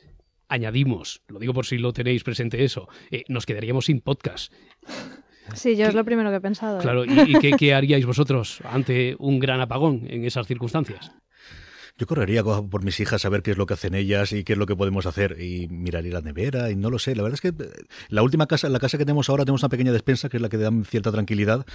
Añadimos, 0.48 1.22
lo 1.28 1.40
digo 1.40 1.54
por 1.54 1.66
si 1.66 1.78
lo 1.78 1.92
tenéis 1.92 2.24
presente 2.24 2.64
eso, 2.64 2.88
eh, 3.12 3.24
nos 3.28 3.46
quedaríamos 3.46 3.86
sin 3.86 4.00
podcast. 4.00 4.54
Sí, 5.54 5.76
yo 5.76 5.86
es 5.86 5.94
lo 5.94 6.06
primero 6.06 6.30
que 6.30 6.38
he 6.38 6.42
pensado. 6.42 6.80
¿eh? 6.80 6.82
Claro, 6.82 7.06
¿y, 7.06 7.38
qué, 7.40 7.52
qué 7.52 7.74
haríais 7.74 8.06
vosotros 8.06 8.62
ante 8.64 9.16
un 9.20 9.40
gran 9.40 9.60
apagón 9.60 10.08
en 10.10 10.26
esas 10.26 10.48
circunstancias? 10.48 11.12
Yo 12.00 12.06
correría 12.06 12.44
por 12.44 12.84
mis 12.84 13.00
hijas 13.00 13.26
a 13.26 13.30
ver 13.30 13.42
qué 13.42 13.52
es 13.52 13.58
lo 13.58 13.66
que 13.66 13.74
hacen 13.74 13.96
ellas 13.96 14.32
y 14.32 14.44
qué 14.44 14.54
es 14.54 14.60
lo 14.60 14.68
que 14.68 14.76
podemos 14.76 15.08
hacer 15.08 15.42
y 15.42 15.68
miraría 15.68 16.14
la 16.14 16.22
nevera 16.22 16.70
y 16.70 16.76
no 16.76 16.92
lo 16.92 17.00
sé. 17.00 17.16
La 17.16 17.24
verdad 17.24 17.40
es 17.42 17.42
que 17.42 17.48
eh, 17.48 17.72
la 18.10 18.22
última 18.22 18.46
casa, 18.46 18.70
la 18.70 18.80
casa 18.80 19.00
que 19.00 19.06
tenemos 19.06 19.30
ahora 19.30 19.46
tenemos 19.46 19.64
una 19.64 19.70
pequeña 19.70 19.92
despensa 19.92 20.30
que 20.30 20.38
es 20.38 20.42
la 20.42 20.50
que 20.50 20.58
da 20.58 20.70
cierta 20.88 21.12
tranquilidad. 21.12 21.66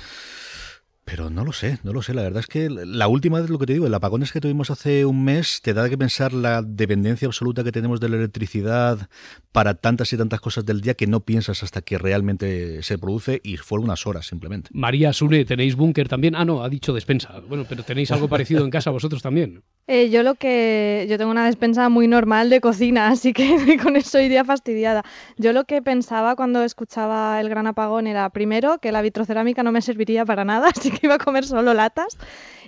Pero 1.12 1.28
no 1.28 1.44
lo 1.44 1.52
sé, 1.52 1.78
no 1.82 1.92
lo 1.92 2.00
sé. 2.00 2.14
La 2.14 2.22
verdad 2.22 2.40
es 2.40 2.46
que 2.46 2.70
la 2.70 3.06
última 3.06 3.38
vez 3.38 3.50
lo 3.50 3.58
que 3.58 3.66
te 3.66 3.74
digo, 3.74 3.86
el 3.86 3.92
apagón 3.92 4.22
es 4.22 4.32
que 4.32 4.40
tuvimos 4.40 4.70
hace 4.70 5.04
un 5.04 5.22
mes, 5.22 5.60
te 5.60 5.74
da 5.74 5.90
que 5.90 5.98
pensar 5.98 6.32
la 6.32 6.62
dependencia 6.62 7.26
absoluta 7.26 7.62
que 7.62 7.70
tenemos 7.70 8.00
de 8.00 8.08
la 8.08 8.16
electricidad 8.16 9.10
para 9.52 9.74
tantas 9.74 10.10
y 10.14 10.16
tantas 10.16 10.40
cosas 10.40 10.64
del 10.64 10.80
día 10.80 10.94
que 10.94 11.06
no 11.06 11.20
piensas 11.20 11.62
hasta 11.62 11.82
que 11.82 11.98
realmente 11.98 12.82
se 12.82 12.96
produce 12.96 13.42
y 13.44 13.58
fueron 13.58 13.84
unas 13.84 14.06
horas 14.06 14.26
simplemente. 14.26 14.70
María 14.72 15.12
Sune, 15.12 15.44
¿tenéis 15.44 15.76
búnker 15.76 16.08
también? 16.08 16.34
Ah, 16.34 16.46
no, 16.46 16.64
ha 16.64 16.70
dicho 16.70 16.94
despensa. 16.94 17.42
Bueno, 17.46 17.66
pero 17.68 17.82
tenéis 17.82 18.10
algo 18.10 18.28
parecido 18.28 18.64
en 18.64 18.70
casa 18.70 18.88
vosotros 18.88 19.20
también. 19.20 19.62
Eh, 19.88 20.10
yo 20.10 20.22
lo 20.22 20.36
que 20.36 21.06
yo 21.10 21.18
tengo 21.18 21.32
una 21.32 21.44
despensa 21.44 21.88
muy 21.88 22.06
normal 22.06 22.50
de 22.50 22.60
cocina, 22.60 23.08
así 23.10 23.32
que 23.32 23.76
con 23.82 23.96
eso 23.96 24.20
iría 24.20 24.44
fastidiada. 24.44 25.02
Yo 25.38 25.52
lo 25.52 25.64
que 25.64 25.82
pensaba 25.82 26.36
cuando 26.36 26.62
escuchaba 26.62 27.40
el 27.40 27.48
gran 27.48 27.66
apagón 27.66 28.06
era 28.06 28.30
primero 28.30 28.78
que 28.78 28.92
la 28.92 29.02
vitrocerámica 29.02 29.64
no 29.64 29.72
me 29.72 29.82
serviría 29.82 30.24
para 30.24 30.44
nada, 30.44 30.68
así 30.76 30.92
que 30.92 31.01
iba 31.06 31.14
a 31.14 31.18
comer 31.18 31.44
solo 31.44 31.74
latas 31.74 32.16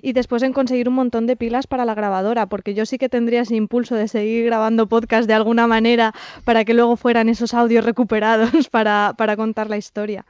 y 0.02 0.12
después 0.12 0.42
en 0.42 0.52
conseguir 0.52 0.88
un 0.88 0.94
montón 0.96 1.26
de 1.26 1.36
pilas 1.36 1.66
para 1.66 1.84
la 1.84 1.94
grabadora, 1.94 2.46
porque 2.46 2.74
yo 2.74 2.84
sí 2.84 2.98
que 2.98 3.08
tendría 3.08 3.42
ese 3.42 3.56
impulso 3.56 3.94
de 3.94 4.06
seguir 4.08 4.44
grabando 4.44 4.86
podcast 4.86 5.26
de 5.26 5.34
alguna 5.34 5.66
manera 5.66 6.12
para 6.44 6.64
que 6.64 6.74
luego 6.74 6.96
fueran 6.96 7.28
esos 7.28 7.54
audios 7.54 7.84
recuperados 7.84 8.68
para, 8.70 9.14
para 9.16 9.36
contar 9.36 9.70
la 9.70 9.78
historia. 9.78 10.26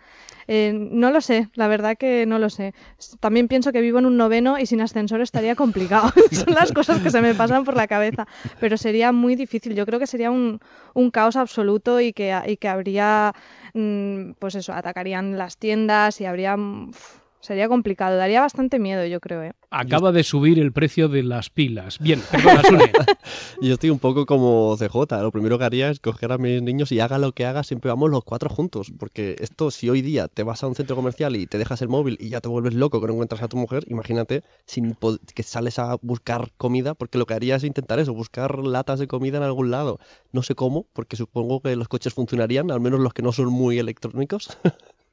Eh, 0.47 0.73
no 0.75 1.11
lo 1.11 1.21
sé, 1.21 1.49
la 1.55 1.69
verdad 1.69 1.97
que 1.97 2.27
no 2.27 2.39
lo 2.39 2.51
sé. 2.51 2.75
También 3.21 3.49
pienso 3.49 3.73
que 3.73 3.81
vivo 3.81 3.99
en 3.99 4.07
un 4.07 4.17
noveno 4.17 4.59
y 4.59 4.67
sin 4.67 4.81
ascensor 4.81 5.21
estaría 5.21 5.55
complicado. 5.55 6.13
Son 6.31 6.55
las 6.55 6.73
cosas 6.73 7.01
que 7.01 7.11
se 7.11 7.21
me 7.21 7.35
pasan 7.35 7.65
por 7.65 7.77
la 7.77 7.87
cabeza. 7.87 8.27
Pero 8.61 8.77
sería 8.77 9.13
muy 9.13 9.37
difícil. 9.37 9.75
Yo 9.75 9.87
creo 9.87 9.99
que 9.99 10.07
sería 10.07 10.31
un, 10.31 10.61
un 10.93 11.11
caos 11.11 11.37
absoluto 11.37 12.01
y 12.01 12.13
que, 12.13 12.39
y 12.47 12.57
que 12.57 12.69
habría, 12.69 13.33
mm, 13.73 14.33
pues 14.39 14.55
eso, 14.55 14.73
atacarían 14.73 15.39
las 15.39 15.57
tiendas 15.57 16.21
y 16.21 16.27
habría... 16.27 16.57
Sería 17.45 17.69
complicado, 17.69 18.17
daría 18.17 18.41
bastante 18.41 18.79
miedo, 18.79 19.05
yo 19.05 19.21
creo. 19.21 19.43
¿eh? 19.43 19.53
Acaba 19.69 20.13
de 20.13 20.25
subir 20.25 20.59
el 20.59 20.73
precio 20.73 21.11
de 21.11 21.23
las 21.23 21.51
pilas. 21.51 21.99
Bien, 21.99 22.23
perdona, 22.31 22.63
Sune. 22.63 22.91
yo 23.61 23.75
estoy 23.75 23.91
un 23.91 23.99
poco 23.99 24.25
como 24.25 24.75
CJ. 24.79 25.21
Lo 25.21 25.31
primero 25.31 25.59
que 25.59 25.65
haría 25.65 25.91
es 25.91 26.01
coger 26.01 26.33
a 26.33 26.39
mis 26.39 26.63
niños 26.63 26.91
y 26.91 27.01
haga 27.01 27.19
lo 27.19 27.33
que 27.33 27.45
haga, 27.45 27.63
siempre 27.63 27.91
vamos 27.91 28.11
los 28.11 28.25
cuatro 28.25 28.49
juntos. 28.49 28.91
Porque 28.99 29.37
esto, 29.41 29.71
si 29.71 29.91
hoy 29.91 30.01
día 30.01 30.29
te 30.29 30.43
vas 30.43 30.63
a 30.63 30.69
un 30.69 30.75
centro 30.75 30.97
comercial 30.97 31.37
y 31.37 31.47
te 31.47 31.59
dejas 31.59 31.83
el 31.83 31.91
móvil 31.91 32.17
y 32.19 32.31
ya 32.31 32.41
te 32.41 32.49
vuelves 32.49 32.73
loco 32.73 32.99
que 33.03 33.09
no 33.09 33.13
encuentras 33.13 33.43
a 33.43 33.49
tu 33.49 33.59
mujer, 33.59 33.85
imagínate 33.89 34.43
sin 34.65 34.97
que 35.35 35.43
sales 35.43 35.79
a 35.79 35.99
buscar 36.01 36.51
comida, 36.57 36.95
porque 36.95 37.19
lo 37.19 37.27
que 37.27 37.35
haría 37.35 37.57
es 37.57 37.65
intentar 37.65 37.99
eso, 37.99 38.15
buscar 38.15 38.59
latas 38.61 39.01
de 39.01 39.07
comida 39.07 39.37
en 39.37 39.43
algún 39.43 39.71
lado. 39.71 39.99
No 40.33 40.43
sé 40.43 40.55
cómo, 40.55 40.87
porque 40.95 41.17
supongo 41.17 41.61
que 41.61 41.77
los 41.77 41.89
coches 41.89 42.15
funcionarían, 42.15 42.71
al 42.71 42.81
menos 42.81 43.01
los 43.01 43.13
que 43.13 43.21
no 43.21 43.33
son 43.33 43.53
muy 43.53 43.79
electrónicos. 43.79 44.49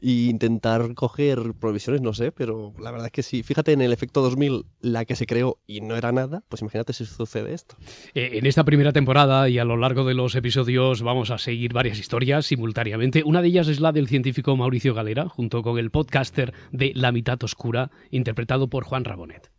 y 0.00 0.28
intentar 0.30 0.94
coger 0.94 1.54
provisiones, 1.58 2.02
no 2.02 2.12
sé, 2.12 2.32
pero 2.32 2.72
la 2.78 2.90
verdad 2.90 3.06
es 3.06 3.12
que 3.12 3.22
sí. 3.22 3.42
Fíjate 3.42 3.72
en 3.72 3.80
el 3.80 3.92
efecto 3.92 4.22
2000, 4.22 4.64
la 4.80 5.04
que 5.04 5.16
se 5.16 5.26
creó 5.26 5.58
y 5.66 5.80
no 5.80 5.96
era 5.96 6.12
nada, 6.12 6.42
pues 6.48 6.62
imagínate 6.62 6.92
si 6.92 7.04
sucede 7.04 7.54
esto. 7.54 7.76
Eh, 8.14 8.30
en 8.34 8.46
esta 8.46 8.64
primera 8.64 8.92
temporada 8.92 9.48
y 9.48 9.58
a 9.58 9.64
lo 9.64 9.76
largo 9.76 10.04
de 10.04 10.14
los 10.14 10.34
episodios 10.34 11.02
vamos 11.02 11.30
a 11.30 11.38
seguir 11.38 11.72
varias 11.72 11.98
historias 11.98 12.46
simultáneamente. 12.46 13.22
Una 13.24 13.42
de 13.42 13.48
ellas 13.48 13.68
es 13.68 13.80
la 13.80 13.92
del 13.92 14.08
científico 14.08 14.56
Mauricio 14.56 14.94
Galera, 14.94 15.28
junto 15.28 15.62
con 15.62 15.78
el 15.78 15.90
podcaster 15.90 16.52
de 16.70 16.92
La 16.94 17.12
mitad 17.12 17.42
oscura, 17.42 17.90
interpretado 18.10 18.68
por 18.68 18.84
Juan 18.84 19.04
Rabonet. 19.04 19.50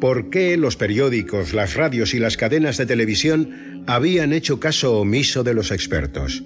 ¿Por 0.00 0.30
qué 0.30 0.56
los 0.56 0.76
periódicos, 0.76 1.54
las 1.54 1.74
radios 1.74 2.14
y 2.14 2.18
las 2.18 2.36
cadenas 2.36 2.76
de 2.76 2.86
televisión 2.86 3.84
habían 3.86 4.32
hecho 4.32 4.60
caso 4.60 4.98
omiso 4.98 5.44
de 5.44 5.54
los 5.54 5.70
expertos? 5.70 6.42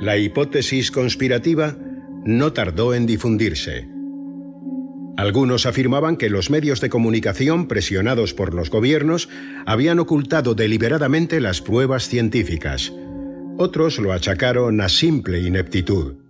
La 0.00 0.16
hipótesis 0.16 0.90
conspirativa 0.90 1.76
no 2.26 2.52
tardó 2.52 2.94
en 2.94 3.06
difundirse. 3.06 3.88
Algunos 5.16 5.64
afirmaban 5.64 6.16
que 6.16 6.28
los 6.28 6.50
medios 6.50 6.82
de 6.82 6.90
comunicación, 6.90 7.68
presionados 7.68 8.34
por 8.34 8.52
los 8.52 8.68
gobiernos, 8.68 9.30
habían 9.64 9.98
ocultado 9.98 10.54
deliberadamente 10.54 11.40
las 11.40 11.62
pruebas 11.62 12.08
científicas. 12.08 12.92
Otros 13.56 13.98
lo 13.98 14.12
achacaron 14.12 14.82
a 14.82 14.90
simple 14.90 15.40
ineptitud 15.40 16.25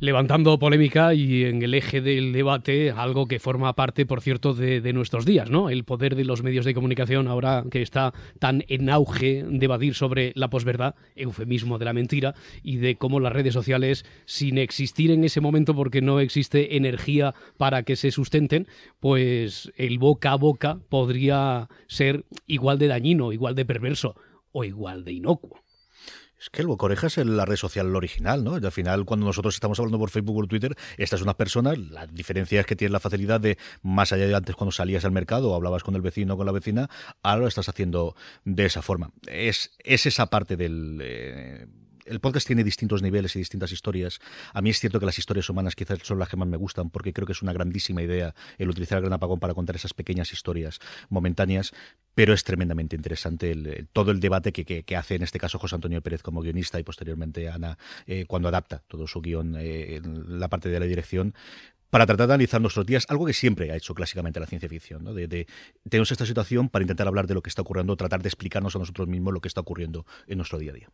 levantando 0.00 0.58
polémica 0.58 1.14
y 1.14 1.44
en 1.44 1.62
el 1.62 1.74
eje 1.74 2.00
del 2.00 2.32
debate 2.32 2.90
algo 2.90 3.26
que 3.26 3.38
forma 3.38 3.74
parte, 3.74 4.06
por 4.06 4.20
cierto, 4.20 4.54
de, 4.54 4.92
nuestros 4.92 5.24
días, 5.24 5.50
¿no? 5.50 5.70
El 5.70 5.84
poder 5.84 6.14
de 6.14 6.24
los 6.24 6.42
medios 6.42 6.64
de 6.64 6.74
comunicación 6.74 7.26
ahora 7.26 7.64
que 7.70 7.82
está 7.82 8.12
tan 8.38 8.64
en 8.68 8.90
auge 8.90 9.44
debatir 9.48 9.94
sobre 9.94 10.32
la 10.36 10.48
posverdad, 10.48 10.94
eufemismo 11.16 11.78
de 11.78 11.84
la 11.84 11.92
mentira, 11.92 12.34
y 12.62 12.76
de 12.76 12.96
cómo 12.96 13.20
las 13.20 13.32
redes 13.32 13.54
sociales, 13.54 14.04
sin 14.24 14.58
existir 14.58 15.10
en 15.10 15.24
ese 15.24 15.40
momento 15.40 15.74
porque 15.74 16.02
no 16.02 16.20
existe 16.20 16.76
energía 16.76 17.34
para 17.56 17.82
que 17.82 17.96
se 17.96 18.10
sustenten, 18.10 18.66
pues 19.00 19.72
el 19.76 19.98
boca 19.98 20.32
a 20.32 20.36
boca 20.36 20.78
podría 20.88 21.68
ser 21.88 22.24
igual 22.46 22.78
de 22.78 22.88
dañino, 22.88 23.32
igual 23.32 23.54
de 23.54 23.64
perverso 23.64 24.14
o 24.52 24.64
igual 24.64 25.04
de 25.04 25.12
inocuo. 25.12 25.63
Es 26.44 26.50
que 26.50 26.60
el 26.60 26.68
Bocoreja 26.68 27.06
es 27.06 27.16
la 27.16 27.46
red 27.46 27.56
social 27.56 27.96
original, 27.96 28.44
¿no? 28.44 28.56
al 28.56 28.70
final, 28.70 29.06
cuando 29.06 29.24
nosotros 29.24 29.54
estamos 29.54 29.78
hablando 29.78 29.98
por 29.98 30.10
Facebook 30.10 30.36
o 30.36 30.40
por 30.40 30.46
Twitter, 30.46 30.76
esta 30.98 31.16
es 31.16 31.22
una 31.22 31.32
persona, 31.38 31.72
la 31.74 32.06
diferencia 32.06 32.60
es 32.60 32.66
que 32.66 32.76
tienes 32.76 32.92
la 32.92 33.00
facilidad 33.00 33.40
de, 33.40 33.56
más 33.82 34.12
allá 34.12 34.26
de 34.26 34.34
antes 34.34 34.54
cuando 34.54 34.70
salías 34.70 35.06
al 35.06 35.12
mercado 35.12 35.50
o 35.50 35.54
hablabas 35.54 35.82
con 35.82 35.94
el 35.94 36.02
vecino 36.02 36.34
o 36.34 36.36
con 36.36 36.44
la 36.44 36.52
vecina, 36.52 36.90
ahora 37.22 37.40
lo 37.40 37.48
estás 37.48 37.70
haciendo 37.70 38.14
de 38.44 38.66
esa 38.66 38.82
forma. 38.82 39.10
Es, 39.26 39.70
es 39.78 40.04
esa 40.04 40.26
parte 40.26 40.58
del... 40.58 41.00
Eh, 41.02 41.66
el 42.04 42.20
podcast 42.20 42.46
tiene 42.46 42.64
distintos 42.64 43.02
niveles 43.02 43.34
y 43.36 43.38
distintas 43.38 43.72
historias. 43.72 44.20
A 44.52 44.62
mí 44.62 44.70
es 44.70 44.80
cierto 44.80 45.00
que 45.00 45.06
las 45.06 45.18
historias 45.18 45.48
humanas 45.48 45.74
quizás 45.74 45.98
son 46.02 46.18
las 46.18 46.28
que 46.28 46.36
más 46.36 46.48
me 46.48 46.56
gustan, 46.56 46.90
porque 46.90 47.12
creo 47.12 47.26
que 47.26 47.32
es 47.32 47.42
una 47.42 47.52
grandísima 47.52 48.02
idea 48.02 48.34
el 48.58 48.68
utilizar 48.68 48.98
el 48.98 49.02
gran 49.02 49.14
apagón 49.14 49.40
para 49.40 49.54
contar 49.54 49.76
esas 49.76 49.94
pequeñas 49.94 50.32
historias 50.32 50.80
momentáneas, 51.08 51.72
pero 52.14 52.32
es 52.32 52.44
tremendamente 52.44 52.96
interesante 52.96 53.86
todo 53.92 54.10
el 54.10 54.20
debate 54.20 54.52
que, 54.52 54.96
hace 54.96 55.16
en 55.16 55.22
este 55.22 55.38
caso 55.38 55.58
José 55.58 55.74
Antonio 55.74 56.02
Pérez 56.02 56.22
como 56.22 56.40
guionista 56.40 56.78
y 56.78 56.84
posteriormente 56.84 57.48
Ana 57.48 57.78
eh, 58.06 58.26
cuando 58.26 58.48
adapta 58.48 58.82
todo 58.86 59.06
su 59.06 59.20
guion 59.20 59.56
eh, 59.56 59.96
en 59.96 60.38
la 60.38 60.48
parte 60.48 60.68
de 60.68 60.78
la 60.78 60.86
dirección 60.86 61.34
para 61.90 62.06
tratar 62.06 62.26
de 62.26 62.34
analizar 62.34 62.60
nuestros 62.60 62.86
días, 62.86 63.06
algo 63.08 63.24
que 63.24 63.32
siempre 63.32 63.70
ha 63.70 63.76
hecho 63.76 63.94
clásicamente 63.94 64.40
la 64.40 64.46
ciencia 64.46 64.68
ficción, 64.68 65.04
tenemos 65.88 66.10
esta 66.10 66.26
situación 66.26 66.68
para 66.68 66.82
intentar 66.82 67.06
hablar 67.06 67.28
de 67.28 67.34
lo 67.34 67.42
que 67.42 67.48
está 67.48 67.62
ocurriendo, 67.62 67.96
tratar 67.96 68.20
de 68.20 68.28
explicarnos 68.28 68.74
a 68.74 68.80
nosotros 68.80 69.06
mismos 69.06 69.32
lo 69.32 69.40
que 69.40 69.46
está 69.46 69.60
ocurriendo 69.60 70.04
en 70.26 70.38
nuestro 70.38 70.58
día 70.58 70.72
a 70.72 70.74
día. 70.74 70.88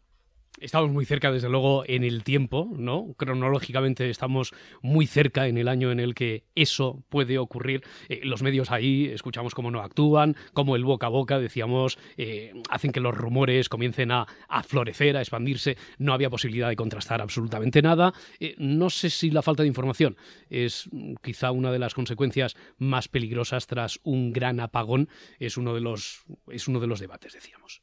Estamos 0.58 0.90
muy 0.90 1.06
cerca, 1.06 1.32
desde 1.32 1.48
luego, 1.48 1.84
en 1.86 2.04
el 2.04 2.22
tiempo, 2.22 2.68
¿no? 2.76 3.14
Cronológicamente 3.16 4.10
estamos 4.10 4.52
muy 4.82 5.06
cerca 5.06 5.46
en 5.46 5.56
el 5.56 5.68
año 5.68 5.90
en 5.90 6.00
el 6.00 6.14
que 6.14 6.44
eso 6.54 7.02
puede 7.08 7.38
ocurrir. 7.38 7.82
Eh, 8.08 8.20
los 8.24 8.42
medios 8.42 8.70
ahí 8.70 9.06
escuchamos 9.06 9.54
cómo 9.54 9.70
no 9.70 9.80
actúan, 9.80 10.36
cómo 10.52 10.76
el 10.76 10.84
boca 10.84 11.06
a 11.06 11.10
boca, 11.10 11.38
decíamos, 11.38 11.98
eh, 12.18 12.52
hacen 12.68 12.92
que 12.92 13.00
los 13.00 13.16
rumores 13.16 13.70
comiencen 13.70 14.10
a, 14.10 14.26
florecer, 14.66 15.16
a 15.16 15.20
expandirse. 15.20 15.78
No 15.98 16.12
había 16.12 16.28
posibilidad 16.28 16.68
de 16.68 16.76
contrastar 16.76 17.22
absolutamente 17.22 17.80
nada. 17.80 18.12
Eh, 18.38 18.54
no 18.58 18.90
sé 18.90 19.08
si 19.08 19.30
la 19.30 19.42
falta 19.42 19.62
de 19.62 19.68
información 19.68 20.16
es 20.50 20.88
mm, 20.92 21.14
quizá 21.22 21.52
una 21.52 21.72
de 21.72 21.78
las 21.78 21.94
consecuencias 21.94 22.54
más 22.76 23.08
peligrosas 23.08 23.66
tras 23.66 23.98
un 24.02 24.32
gran 24.32 24.60
apagón. 24.60 25.08
Es 25.38 25.56
uno 25.56 25.74
de 25.74 25.80
los, 25.80 26.24
es 26.48 26.68
uno 26.68 26.80
de 26.80 26.86
los 26.86 27.00
debates, 27.00 27.32
decíamos. 27.32 27.80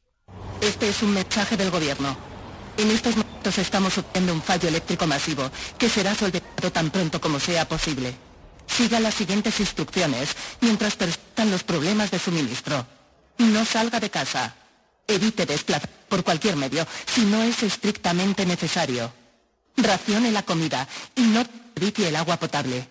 Este 0.60 0.90
es 0.90 1.02
un 1.02 1.14
mensaje 1.14 1.56
del 1.56 1.70
gobierno. 1.70 2.16
En 2.78 2.92
estos 2.92 3.16
momentos 3.16 3.58
estamos 3.58 3.92
sufriendo 3.92 4.32
un 4.32 4.40
fallo 4.40 4.68
eléctrico 4.68 5.04
masivo 5.04 5.50
que 5.76 5.88
será 5.88 6.14
solventado 6.14 6.70
tan 6.70 6.90
pronto 6.90 7.20
como 7.20 7.40
sea 7.40 7.66
posible. 7.66 8.14
Siga 8.68 9.00
las 9.00 9.14
siguientes 9.14 9.58
instrucciones 9.58 10.36
mientras 10.60 10.94
persistan 10.94 11.50
los 11.50 11.64
problemas 11.64 12.12
de 12.12 12.20
suministro. 12.20 12.86
No 13.38 13.64
salga 13.64 13.98
de 13.98 14.10
casa. 14.10 14.54
Evite 15.08 15.44
desplazar 15.44 15.90
por 16.08 16.22
cualquier 16.22 16.54
medio 16.54 16.86
si 17.04 17.22
no 17.22 17.42
es 17.42 17.64
estrictamente 17.64 18.46
necesario. 18.46 19.12
Racione 19.76 20.30
la 20.30 20.44
comida 20.44 20.86
y 21.16 21.22
no 21.22 21.44
dedique 21.74 22.06
el 22.06 22.14
agua 22.14 22.36
potable. 22.36 22.88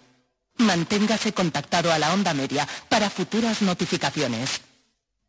Manténgase 0.58 1.32
contactado 1.32 1.94
a 1.94 2.00
la 2.00 2.12
onda 2.14 2.34
media 2.34 2.68
para 2.90 3.10
futuras 3.10 3.62
notificaciones. 3.62 4.60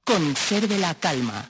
Conserve 0.02 0.78
la 0.78 0.94
calma. 0.94 1.48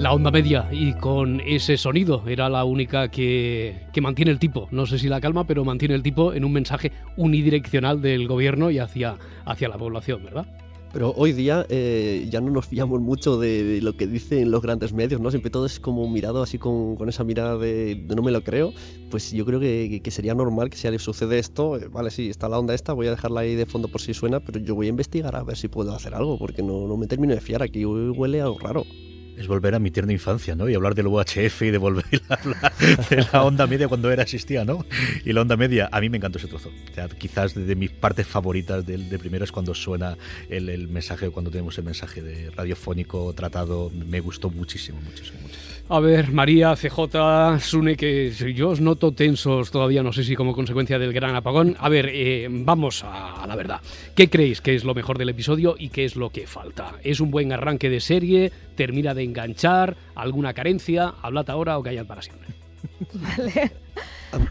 La 0.00 0.14
onda 0.14 0.30
media 0.30 0.66
y 0.72 0.94
con 0.94 1.42
ese 1.42 1.76
sonido 1.76 2.22
era 2.26 2.48
la 2.48 2.64
única 2.64 3.10
que, 3.10 3.82
que, 3.92 4.00
mantiene 4.00 4.30
el 4.30 4.38
tipo. 4.38 4.66
No 4.70 4.86
sé 4.86 4.98
si 4.98 5.08
la 5.08 5.20
calma, 5.20 5.46
pero 5.46 5.62
mantiene 5.62 5.94
el 5.94 6.02
tipo 6.02 6.32
en 6.32 6.46
un 6.46 6.54
mensaje 6.54 6.90
unidireccional 7.18 8.00
del 8.00 8.26
gobierno 8.26 8.70
y 8.70 8.78
hacia, 8.78 9.18
hacia 9.44 9.68
la 9.68 9.76
población, 9.76 10.24
¿verdad? 10.24 10.46
Pero 10.94 11.12
hoy 11.18 11.34
día 11.34 11.66
eh, 11.68 12.26
ya 12.30 12.40
no 12.40 12.50
nos 12.50 12.66
fiamos 12.66 13.02
mucho 13.02 13.38
de, 13.38 13.80
lo 13.82 13.94
que 13.94 14.06
dicen 14.06 14.50
los 14.50 14.62
grandes 14.62 14.94
medios, 14.94 15.20
¿no? 15.20 15.30
Siempre 15.30 15.50
todo 15.50 15.66
es 15.66 15.78
como 15.78 16.08
mirado 16.08 16.42
así 16.42 16.56
con, 16.56 16.96
con 16.96 17.10
esa 17.10 17.22
mirada 17.22 17.58
de, 17.58 18.02
no 18.08 18.22
me 18.22 18.30
lo 18.30 18.42
creo. 18.42 18.72
Pues 19.10 19.30
yo 19.32 19.44
creo 19.44 19.60
que, 19.60 20.00
que, 20.02 20.10
sería 20.10 20.34
normal 20.34 20.70
que 20.70 20.78
si 20.78 20.98
sucede 20.98 21.38
esto, 21.38 21.76
eh, 21.76 21.88
vale, 21.88 22.10
sí, 22.10 22.30
está 22.30 22.48
la 22.48 22.58
onda 22.58 22.72
esta, 22.72 22.94
voy 22.94 23.08
a 23.08 23.10
dejarla 23.10 23.40
ahí 23.40 23.54
de 23.54 23.66
fondo 23.66 23.88
por 23.88 24.00
si 24.00 24.14
suena, 24.14 24.40
pero 24.40 24.60
yo 24.60 24.74
voy 24.74 24.86
a 24.86 24.88
investigar 24.88 25.36
a 25.36 25.42
ver 25.42 25.58
si 25.58 25.68
puedo 25.68 25.94
hacer 25.94 26.14
algo, 26.14 26.38
porque 26.38 26.62
no, 26.62 26.88
no 26.88 26.96
me 26.96 27.06
termino 27.06 27.34
de 27.34 27.42
fiar, 27.42 27.62
aquí 27.62 27.84
huele 27.84 28.40
algo 28.40 28.58
raro 28.58 28.86
es 29.40 29.48
volver 29.48 29.74
a 29.74 29.78
mi 29.78 29.90
tierna 29.90 30.12
infancia, 30.12 30.54
¿no? 30.54 30.68
Y 30.68 30.74
hablar 30.74 30.94
del 30.94 31.06
UHF 31.06 31.62
y 31.62 31.70
de 31.70 31.78
volver 31.78 32.04
a 32.28 32.34
hablar 32.34 32.72
de 33.08 33.26
la 33.32 33.42
onda 33.42 33.66
media 33.66 33.88
cuando 33.88 34.10
era 34.12 34.22
existía, 34.22 34.66
¿no? 34.66 34.84
Y 35.24 35.32
la 35.32 35.40
onda 35.40 35.56
media, 35.56 35.88
a 35.90 36.00
mí 36.00 36.10
me 36.10 36.18
encantó 36.18 36.38
ese 36.38 36.46
trozo. 36.46 36.68
O 36.68 36.94
sea, 36.94 37.08
quizás 37.08 37.54
de, 37.54 37.74
mis 37.74 37.90
partes 37.90 38.26
favoritas 38.26 38.84
de, 38.84 38.98
de, 38.98 39.18
primero 39.18 39.44
es 39.44 39.50
cuando 39.50 39.74
suena 39.74 40.18
el, 40.50 40.68
el, 40.68 40.88
mensaje, 40.88 41.30
cuando 41.30 41.50
tenemos 41.50 41.78
el 41.78 41.84
mensaje 41.84 42.20
de 42.20 42.50
radiofónico 42.50 43.32
tratado. 43.32 43.90
Me 43.90 44.20
gustó 44.20 44.50
muchísimo, 44.50 45.00
muchísimo, 45.00 45.40
muchísimo. 45.40 45.79
A 45.92 45.98
ver, 45.98 46.30
María, 46.30 46.76
CJ, 46.76 47.58
Sune, 47.58 47.96
que 47.96 48.30
yo 48.30 48.68
os 48.68 48.80
noto 48.80 49.10
tensos 49.10 49.72
todavía, 49.72 50.04
no 50.04 50.12
sé 50.12 50.22
si 50.22 50.36
como 50.36 50.54
consecuencia 50.54 51.00
del 51.00 51.12
gran 51.12 51.34
apagón. 51.34 51.74
A 51.80 51.88
ver, 51.88 52.08
eh, 52.12 52.46
vamos 52.48 53.02
a, 53.02 53.44
la 53.44 53.56
verdad. 53.56 53.80
¿Qué 54.14 54.30
creéis 54.30 54.60
que 54.60 54.76
es 54.76 54.84
lo 54.84 54.94
mejor 54.94 55.18
del 55.18 55.30
episodio 55.30 55.74
y 55.76 55.88
qué 55.88 56.04
es 56.04 56.14
lo 56.14 56.30
que 56.30 56.46
falta? 56.46 56.92
¿Es 57.02 57.18
un 57.18 57.32
buen 57.32 57.52
arranque 57.52 57.90
de 57.90 57.98
serie? 57.98 58.52
¿Termina 58.76 59.14
de 59.14 59.24
enganchar? 59.24 59.96
¿Alguna 60.14 60.54
carencia? 60.54 61.12
Hablad 61.22 61.50
ahora 61.50 61.76
o 61.76 61.82
callad 61.82 62.06
para 62.06 62.22
siempre. 62.22 62.59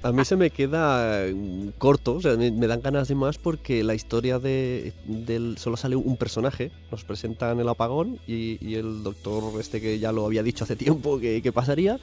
A, 0.03 0.11
mí 0.11 0.25
se 0.25 0.35
me 0.35 0.49
queda 0.49 1.25
mm, 1.33 1.69
corto, 1.77 2.15
o 2.15 2.21
sea, 2.21 2.35
me, 2.35 2.67
dan 2.67 2.81
ganas 2.81 3.07
de 3.07 3.15
más 3.15 3.37
porque 3.37 3.83
la 3.83 3.95
historia 3.95 4.39
de, 4.39 4.93
solo 5.57 5.77
sale 5.77 5.95
un 5.95 6.17
personaje, 6.17 6.71
nos 6.91 7.05
presentan 7.05 7.59
el 7.59 7.69
apagón 7.69 8.19
y, 8.27 8.75
el 8.75 9.03
doctor 9.03 9.43
este 9.59 9.79
que 9.79 9.99
ya 9.99 10.11
lo 10.11 10.25
había 10.25 10.43
dicho 10.43 10.65
hace 10.65 10.75
tiempo 10.75 11.19
que, 11.19 11.51
pasaría, 11.53 11.99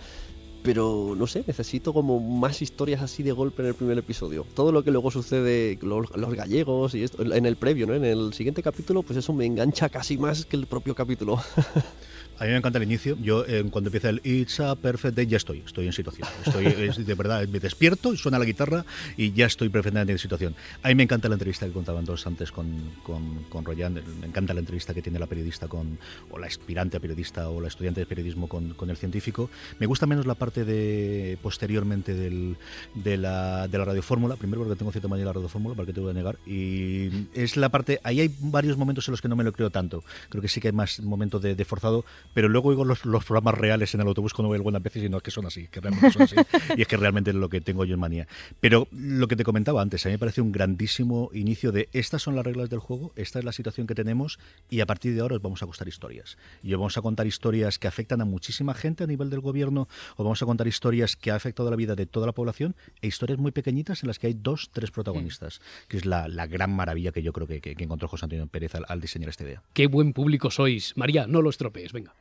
pero 0.63 1.15
no 1.17 1.27
sé, 1.27 1.45
necesito 1.47 1.93
como 1.93 2.19
más 2.19 2.63
historias 2.63 3.03
así 3.03 3.23
de 3.23 3.33
golpe 3.33 3.63
en 3.63 3.69
el 3.69 3.75
primer 3.75 3.99
episodio. 3.99 4.47
Todo 4.55 4.73
lo 4.73 4.83
que 4.83 4.91
luego 4.91 5.11
sucede, 5.11 5.79
los, 5.83 6.17
los, 6.17 6.35
gallegos 6.35 6.95
y 6.95 7.05
esto, 7.05 7.23
en 7.23 7.47
el 7.47 7.57
previo, 7.57 7.87
¿no? 7.87 7.95
En 7.95 8.05
el 8.05 8.33
siguiente 8.33 8.63
capítulo, 8.63 9.03
pues 9.03 9.19
eso 9.19 9.33
me 9.33 9.45
engancha 9.45 9.89
casi 9.91 10.17
más 10.17 10.47
que 10.47 10.57
el 10.57 10.67
propio 10.67 10.95
capítulo. 10.95 11.39
A 12.39 12.45
mí 12.45 12.51
me 12.51 12.57
encanta 12.57 12.79
el 12.79 12.85
inicio. 12.85 13.17
Yo, 13.21 13.47
eh, 13.47 13.65
cuando 13.71 13.89
empieza 13.89 14.11
el 14.11 14.21
It's 14.23 14.61
a 14.61 14.75
Perfect 14.75 15.17
Day, 15.17 15.27
ya 15.27 15.39
estoy. 15.39 15.63
Estoy 15.65 15.87
en 15.87 15.93
situación. 15.93 16.29
Estoy, 16.45 16.65
de 17.05 17.15
verdad, 17.15 17.47
me 17.49 17.61
despierto 17.61 18.15
suena 18.17 18.39
la 18.39 18.45
guitarra 18.45 18.85
y 19.17 19.33
ya 19.33 19.47
estoy 19.47 19.71
perfectamente 19.71 20.13
en 20.13 20.19
situación. 20.19 20.55
A 20.83 20.89
mí 20.89 20.95
me 20.95 21.05
encanta 21.05 21.29
la 21.29 21.35
entrevista 21.35 21.67
que 21.67 21.73
contaban 21.73 22.05
todos 22.05 22.27
antes 22.27 22.53
con, 22.53 22.93
con, 23.03 23.45
con 23.45 23.65
Royan. 23.65 23.95
Me 24.21 24.27
encanta 24.27 24.53
la 24.53 24.61
entrevista 24.61 24.93
que 24.93 25.01
tiene 25.01 25.19
la 25.19 25.27
periodista 25.27 25.67
con, 25.67 25.99
o 26.31 26.39
la 26.39 26.47
aspirante 26.47 26.99
a 26.99 27.01
periodista 27.01 27.49
o 27.49 27.61
la 27.61 27.69
estudiante 27.69 28.01
de 28.01 28.07
periodismo 28.07 28.49
con, 28.49 28.75
con 28.75 28.91
el 28.91 28.99
científico. 28.99 29.49
Me 29.79 29.87
gusta 29.87 30.07
menos 30.07 30.27
la 30.27 30.35
parte 30.35 30.65
de 30.65 31.39
posteriormente 31.41 32.15
del, 32.15 32.57
de, 32.95 33.17
la, 33.17 33.67
de 33.67 33.79
la 33.79 33.85
radiofórmula. 33.87 34.37
Primero 34.37 34.63
porque 34.63 34.77
tengo 34.77 34.93
cierta 34.93 35.09
manía 35.09 35.25
de 35.25 35.27
la 35.27 35.33
radiofórmula, 35.33 35.75
para 35.75 35.87
que 35.87 35.95
te 35.95 36.01
voy 36.01 36.11
a 36.11 36.15
negar. 36.15 36.39
Y 36.47 37.29
es 37.33 37.57
la 37.57 37.71
parte. 37.71 37.99
Ahí 38.03 38.21
hay 38.21 38.35
varios 38.41 38.77
momentos 38.77 39.09
en 39.09 39.13
los 39.13 39.23
que 39.23 39.29
no 39.29 39.37
me 39.37 39.45
lo 39.45 39.53
creo 39.53 39.71
tanto. 39.71 40.05
Creo 40.29 40.43
que 40.43 40.49
sí 40.49 40.61
que 40.61 40.69
hay 40.69 40.75
más 40.75 41.01
momentos 41.01 41.41
de, 41.41 41.55
de 41.55 41.65
forzado 41.65 42.05
pero 42.35 42.49
luego 42.49 42.71
oigo 42.71 42.85
los, 42.85 43.05
los, 43.05 43.25
programas 43.25 43.55
reales 43.55 43.95
en 43.95 44.01
el 44.01 44.07
autobús 44.07 44.35
cuando 44.35 44.49
voy 44.49 44.57
algunas 44.57 44.83
veces 44.83 45.03
y 45.05 45.09
no 45.09 45.19
es 45.19 45.23
que 45.23 45.31
son 45.31 45.47
así, 45.47 45.69
que 45.69 45.81
realmente 45.81 46.11
son 46.11 46.23
así. 46.23 46.37
y 46.77 46.83
es 46.83 46.89
que 46.89 46.97
realmente 46.97 47.31
es 47.31 47.37
lo 47.37 47.49
que 47.49 47.61
tengo 47.61 47.85
yo 47.85 47.95
en 47.95 48.01
manía. 48.01 48.27
Pero 48.61 48.89
lo 48.93 49.29
que 49.29 49.37
te 49.37 49.45
comentaba 49.45 49.83
antes, 49.83 50.05
a 50.07 50.09
mí 50.09 50.15
me 50.15 50.19
parece 50.19 50.41
un 50.41 50.53
grandísimo 50.53 51.31
inicio 51.33 51.73
de 51.73 51.89
estas 51.93 52.23
son 52.23 52.37
las 52.37 52.45
reglas 52.45 52.71
del 52.71 52.79
juego, 52.79 53.13
esta 53.17 53.39
es 53.39 53.45
la 53.45 53.53
situación 53.53 53.87
que 53.87 53.95
tenemos 53.95 54.39
y 54.71 54.81
a 54.81 54.87
partir 54.87 55.15
de 55.15 55.21
ahora 55.21 55.37
os 55.37 55.43
vamos 55.43 55.63
a 55.63 55.67
contar 55.67 55.89
historias. 55.89 56.37
Y 56.63 56.73
os 56.75 56.79
vamos 56.79 56.97
a 56.99 57.03
contar 57.03 57.27
historias 57.27 57.79
que 57.79 57.89
afectan 57.89 58.21
a 58.21 58.25
muchísima 58.25 58.75
gente 58.75 59.05
a 59.05 59.07
nivel 59.07 59.31
del 59.31 59.41
gobierno, 59.41 59.89
os 60.17 60.25
vamos 60.25 60.43
a 60.43 60.47
contar 60.47 60.67
historias 60.67 61.17
que 61.17 61.31
ha 61.31 61.37
afectado 61.37 61.71
la 61.71 61.77
vida 61.77 61.95
de 61.95 62.07
toda 62.07 62.27
la 62.27 62.33
población 62.33 62.75
e 63.01 63.07
historias 63.07 63.39
muy 63.39 63.53
pequeñitas 63.53 64.03
en 64.03 64.09
las 64.09 64.19
que 64.19 64.29
hay 64.29 64.35
dos, 64.35 64.71
tres 64.73 64.91
protagonistas, 64.91 65.61
que 65.89 65.97
es 65.97 66.05
la, 66.05 66.29
la, 66.29 66.47
gran 66.47 66.75
maravilla 66.75 67.13
que 67.13 67.23
yo 67.23 67.33
creo 67.33 67.47
que, 67.47 67.61
que, 67.61 67.77
encontró 67.79 68.09
José 68.09 68.25
Antonio 68.27 68.47
Pérez 68.47 68.75
al, 68.75 68.85
al 68.89 69.01
diseñar 69.01 69.29
esta 69.29 69.45
idea. 69.45 69.63
Qué 69.73 69.87
buen 69.87 70.13
público 70.13 70.51
sois. 70.51 70.97
María, 70.97 71.27
no 71.27 71.43
lo 71.43 71.51
estropees, 71.51 71.93
venga. 71.93 72.15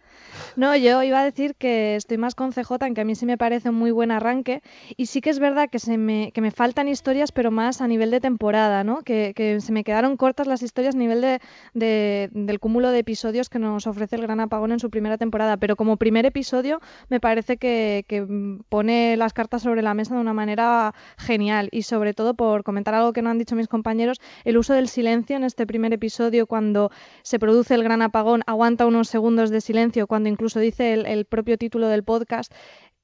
No, 0.55 0.75
yo 0.75 1.03
iba 1.03 1.19
a 1.19 1.23
decir 1.23 1.55
que 1.55 1.95
estoy 1.95 2.17
más 2.17 2.35
con 2.35 2.51
CJ, 2.51 2.85
en 2.85 2.93
que 2.93 3.01
a 3.01 3.05
mí 3.05 3.15
sí 3.15 3.25
me 3.25 3.37
parece 3.37 3.69
un 3.69 3.75
muy 3.75 3.91
buen 3.91 4.11
arranque. 4.11 4.61
Y 4.97 5.07
sí 5.07 5.21
que 5.21 5.29
es 5.29 5.39
verdad 5.39 5.69
que, 5.69 5.79
se 5.79 5.97
me, 5.97 6.31
que 6.31 6.41
me 6.41 6.51
faltan 6.51 6.87
historias, 6.87 7.31
pero 7.31 7.51
más 7.51 7.81
a 7.81 7.87
nivel 7.87 8.11
de 8.11 8.21
temporada, 8.21 8.83
¿no? 8.83 9.01
Que, 9.03 9.33
se 9.59 9.71
me 9.71 9.83
quedaron 9.83 10.17
cortas 10.17 10.47
las 10.47 10.61
historias 10.61 10.95
a 10.95 10.97
nivel 10.97 11.21
de, 11.21 11.39
de, 11.73 12.29
del 12.31 12.59
cúmulo 12.59 12.89
de 12.91 12.99
episodios 12.99 13.49
que 13.49 13.59
nos 13.59 13.87
ofrece 13.87 14.15
el 14.15 14.21
Gran 14.21 14.39
Apagón 14.39 14.71
en 14.71 14.79
su 14.79 14.89
primera 14.89 15.17
temporada. 15.17 15.57
Pero 15.57 15.75
como 15.75 15.97
primer 15.97 16.25
episodio, 16.25 16.81
me 17.09 17.19
parece 17.19 17.57
que, 17.57 18.05
que 18.07 18.25
pone 18.69 19.17
las 19.17 19.33
cartas 19.33 19.61
sobre 19.61 19.81
la 19.81 19.93
mesa 19.93 20.15
de 20.15 20.21
una 20.21 20.33
manera 20.33 20.93
genial. 21.17 21.69
Y 21.71 21.83
sobre 21.83 22.13
todo, 22.13 22.33
por 22.33 22.63
comentar 22.63 22.93
algo 22.93 23.13
que 23.13 23.21
no 23.21 23.29
han 23.29 23.37
dicho 23.37 23.55
mis 23.55 23.67
compañeros, 23.67 24.19
el 24.43 24.57
uso 24.57 24.73
del 24.73 24.87
silencio 24.87 25.35
en 25.35 25.43
este 25.43 25.65
primer 25.65 25.93
episodio, 25.93 26.47
cuando 26.47 26.91
se 27.23 27.39
produce 27.39 27.73
el 27.73 27.83
Gran 27.83 28.01
Apagón, 28.01 28.41
aguanta 28.45 28.85
unos 28.85 29.09
segundos 29.09 29.49
de 29.49 29.61
silencio, 29.61 30.07
cuando 30.07 30.24
incluso 30.29 30.59
dice 30.59 30.93
el, 30.93 31.25
propio 31.25 31.57
título 31.57 31.87
del 31.87 32.03
podcast, 32.03 32.53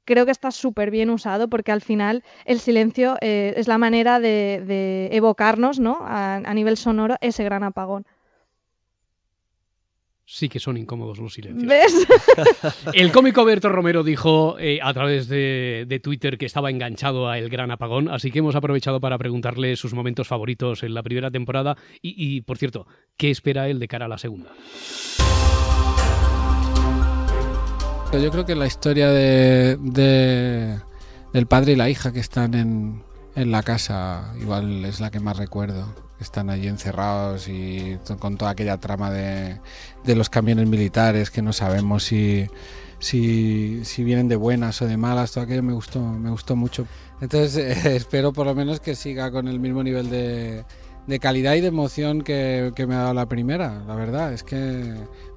creo 0.05 0.25
que 0.25 0.31
está 0.31 0.51
súper 0.51 0.91
bien 0.91 1.09
usado 1.09 1.49
porque 1.49 1.71
al 1.71 1.81
final 1.81 2.23
el 2.45 2.59
silencio 2.59 3.17
eh, 3.21 3.53
es 3.57 3.67
la 3.67 3.77
manera 3.77 4.19
de, 4.19 5.09
evocarnos 5.11 5.79
¿no? 5.79 5.99
a, 6.01 6.53
nivel 6.53 6.77
sonoro 6.77 7.15
ese 7.21 7.43
gran 7.43 7.63
apagón. 7.63 8.05
Sí 10.33 10.47
que 10.47 10.61
son 10.61 10.77
incómodos 10.77 11.19
los 11.19 11.33
silencios. 11.33 11.67
¿Ves? 11.67 12.07
El 12.93 13.11
cómico 13.11 13.43
Berto 13.43 13.67
Romero 13.67 14.01
dijo 14.01 14.57
eh, 14.59 14.79
a 14.81 14.93
través 14.93 15.27
de, 15.27 15.99
Twitter 16.01 16.37
que 16.37 16.45
estaba 16.45 16.69
enganchado 16.69 17.27
a 17.27 17.37
El 17.37 17.49
Gran 17.49 17.69
Apagón, 17.69 18.07
así 18.07 18.31
que 18.31 18.39
hemos 18.39 18.55
aprovechado 18.55 19.01
para 19.01 19.17
preguntarle 19.17 19.75
sus 19.75 19.93
momentos 19.93 20.29
favoritos 20.29 20.83
en 20.83 20.93
la 20.93 21.03
primera 21.03 21.31
temporada 21.31 21.75
y, 22.01 22.39
por 22.41 22.57
cierto, 22.57 22.87
¿qué 23.17 23.29
espera 23.29 23.67
él 23.67 23.79
de 23.79 23.89
cara 23.89 24.05
a 24.05 24.07
la 24.07 24.17
segunda? 24.17 24.53
Yo 28.19 28.29
creo 28.29 28.45
que 28.45 28.55
la 28.55 28.67
historia 28.67 29.09
de, 29.09 29.77
del 31.33 31.47
padre 31.47 31.71
y 31.71 31.75
la 31.75 31.89
hija 31.89 32.11
que 32.11 32.19
están 32.19 32.53
en, 32.53 33.03
en 33.35 33.51
la 33.51 33.63
casa 33.63 34.33
igual 34.39 34.83
es 34.85 34.99
la 34.99 35.09
que 35.11 35.19
más 35.19 35.37
recuerdo. 35.37 35.85
Están 36.19 36.49
allí 36.49 36.67
encerrados 36.67 37.47
y 37.47 37.97
con 38.19 38.37
toda 38.37 38.51
aquella 38.51 38.77
trama 38.77 39.09
de, 39.09 39.59
de 40.03 40.15
los 40.15 40.29
camiones 40.29 40.67
militares 40.67 41.31
que 41.31 41.41
no 41.41 41.53
sabemos 41.53 42.03
si, 42.03 42.47
si, 42.99 43.83
si, 43.85 44.03
vienen 44.03 44.27
de 44.27 44.35
buenas 44.35 44.81
o 44.81 44.87
de 44.87 44.97
malas. 44.97 45.31
Todo 45.31 45.45
aquello 45.45 45.63
me 45.63 45.73
gustó, 45.73 46.01
me 46.01 46.29
gustó 46.29 46.55
mucho. 46.55 46.85
Entonces 47.21 47.85
espero 47.85 48.33
por 48.33 48.45
lo 48.45 48.53
menos 48.53 48.81
que 48.81 48.93
siga 48.93 49.31
con 49.31 49.47
el 49.47 49.59
mismo 49.59 49.83
nivel 49.83 50.09
de, 50.09 50.63
de 51.07 51.19
calidad 51.19 51.55
y 51.55 51.61
de 51.61 51.67
emoción 51.67 52.21
que, 52.21 52.73
me 52.87 52.95
ha 52.95 52.99
dado 52.99 53.13
la 53.13 53.25
primera, 53.27 53.83
la 53.87 53.95
verdad. 53.95 54.33
Es 54.33 54.43
que 54.43 54.55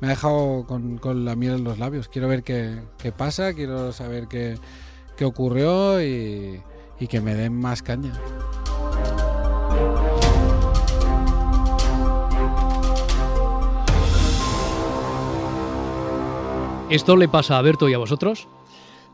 me 0.01 0.07
ha 0.07 0.11
dejado 0.11 0.67
con, 0.67 1.25
la 1.25 1.37
miel 1.37 1.55
en 1.55 1.65
los 1.65 1.79
labios. 1.79 2.09
Quiero 2.09 2.29
ver 2.29 2.43
qué, 2.43 2.83
pasa, 3.17 3.55
quiero 3.55 3.93
saber 3.93 4.29
qué, 4.29 4.59
ocurrió 5.25 6.03
y, 6.03 6.61
y 7.01 7.07
que 7.07 7.21
me 7.21 7.35
den 7.35 7.55
más 7.55 7.83
caña. 7.83 8.13
¿Esto 16.91 17.17
le 17.17 17.29
pasa 17.29 17.59
a 17.59 17.63
Berto 17.63 17.89
y 17.89 17.95
a 17.95 17.99
vosotros? 17.99 18.47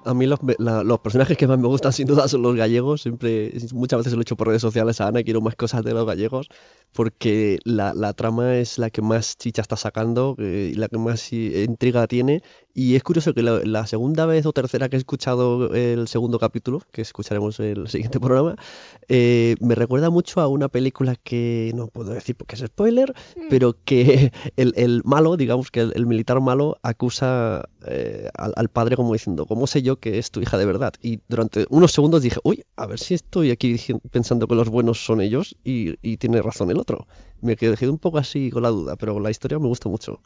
A 0.04 0.14
mí 0.14 0.26
los, 0.26 0.38
los, 0.58 1.00
personajes 1.00 1.36
que 1.36 1.46
más 1.46 1.58
me 1.58 1.66
gustan 1.66 1.92
sin 1.92 2.06
duda 2.06 2.28
son 2.28 2.42
los 2.42 2.56
gallegos. 2.56 3.02
Siempre, 3.02 3.52
muchas 3.72 3.98
veces 3.98 4.12
lo 4.14 4.20
he 4.20 4.22
hecho 4.22 4.36
por 4.36 4.48
redes 4.48 4.62
sociales 4.62 5.00
a 5.00 5.08
Ana, 5.08 5.22
quiero 5.22 5.40
más 5.40 5.56
cosas 5.56 5.84
de 5.84 5.92
los 5.92 6.06
gallegos, 6.06 6.48
porque 6.92 7.58
la, 7.64 7.94
la 7.94 8.12
trama 8.12 8.56
es 8.56 8.78
la 8.78 8.90
que 8.90 9.02
más 9.02 9.36
chicha 9.36 9.62
está 9.62 9.76
sacando 9.76 10.36
eh, 10.38 10.70
y 10.72 10.74
la 10.74 10.88
que 10.88 10.98
más 10.98 11.32
intriga 11.32 12.06
tiene. 12.06 12.42
Y 12.72 12.94
es 12.94 13.02
curioso 13.02 13.34
que 13.34 13.42
la, 13.42 13.86
segunda 13.86 14.26
vez 14.26 14.46
o 14.46 14.52
tercera 14.52 14.88
que 14.88 14.96
he 14.96 14.98
escuchado 14.98 15.74
el 15.74 16.06
segundo 16.06 16.38
capítulo, 16.38 16.80
que 16.92 17.02
escucharemos 17.02 17.58
en 17.58 17.78
el 17.78 17.88
siguiente 17.88 18.20
programa, 18.20 18.56
eh, 19.08 19.56
me 19.60 19.74
recuerda 19.74 20.08
mucho 20.08 20.40
a 20.40 20.46
una 20.46 20.68
película 20.68 21.16
que 21.16 21.72
no 21.74 21.88
puedo 21.88 22.12
decir 22.12 22.36
porque 22.36 22.54
es 22.54 22.62
spoiler, 22.62 23.12
mm. 23.36 23.48
pero 23.50 23.76
que 23.84 24.32
el, 24.56 24.72
el, 24.76 25.02
malo, 25.04 25.36
digamos 25.36 25.70
que 25.70 25.80
el, 25.80 26.06
militar 26.06 26.40
malo 26.40 26.78
acusa 26.82 27.68
eh, 27.86 28.28
al, 28.34 28.52
al 28.56 28.68
padre 28.68 28.96
como 28.96 29.12
diciendo, 29.12 29.46
¿cómo 29.46 29.66
sé 29.66 29.82
yo? 29.82 29.89
Que 29.98 30.18
es 30.18 30.30
tu 30.30 30.40
hija 30.40 30.58
de 30.58 30.66
verdad. 30.66 30.94
Y 31.02 31.20
durante 31.28 31.66
unos 31.70 31.92
segundos 31.92 32.22
dije, 32.22 32.38
uy, 32.44 32.64
a 32.76 32.86
ver 32.86 32.98
si 32.98 33.14
estoy 33.14 33.50
aquí 33.50 33.76
pensando 34.10 34.46
que 34.46 34.54
los 34.54 34.68
buenos 34.68 35.04
son 35.04 35.20
ellos 35.20 35.56
y, 35.64 35.96
tiene 36.18 36.42
razón 36.42 36.70
el 36.70 36.78
otro. 36.78 37.06
Me 37.40 37.56
quedé 37.56 37.88
un 37.88 37.98
poco 37.98 38.18
así 38.18 38.50
con 38.50 38.62
la 38.62 38.68
duda, 38.68 38.96
pero 38.96 39.18
la 39.20 39.30
historia 39.30 39.58
me 39.58 39.66
gusta 39.66 39.88
mucho. 39.88 40.20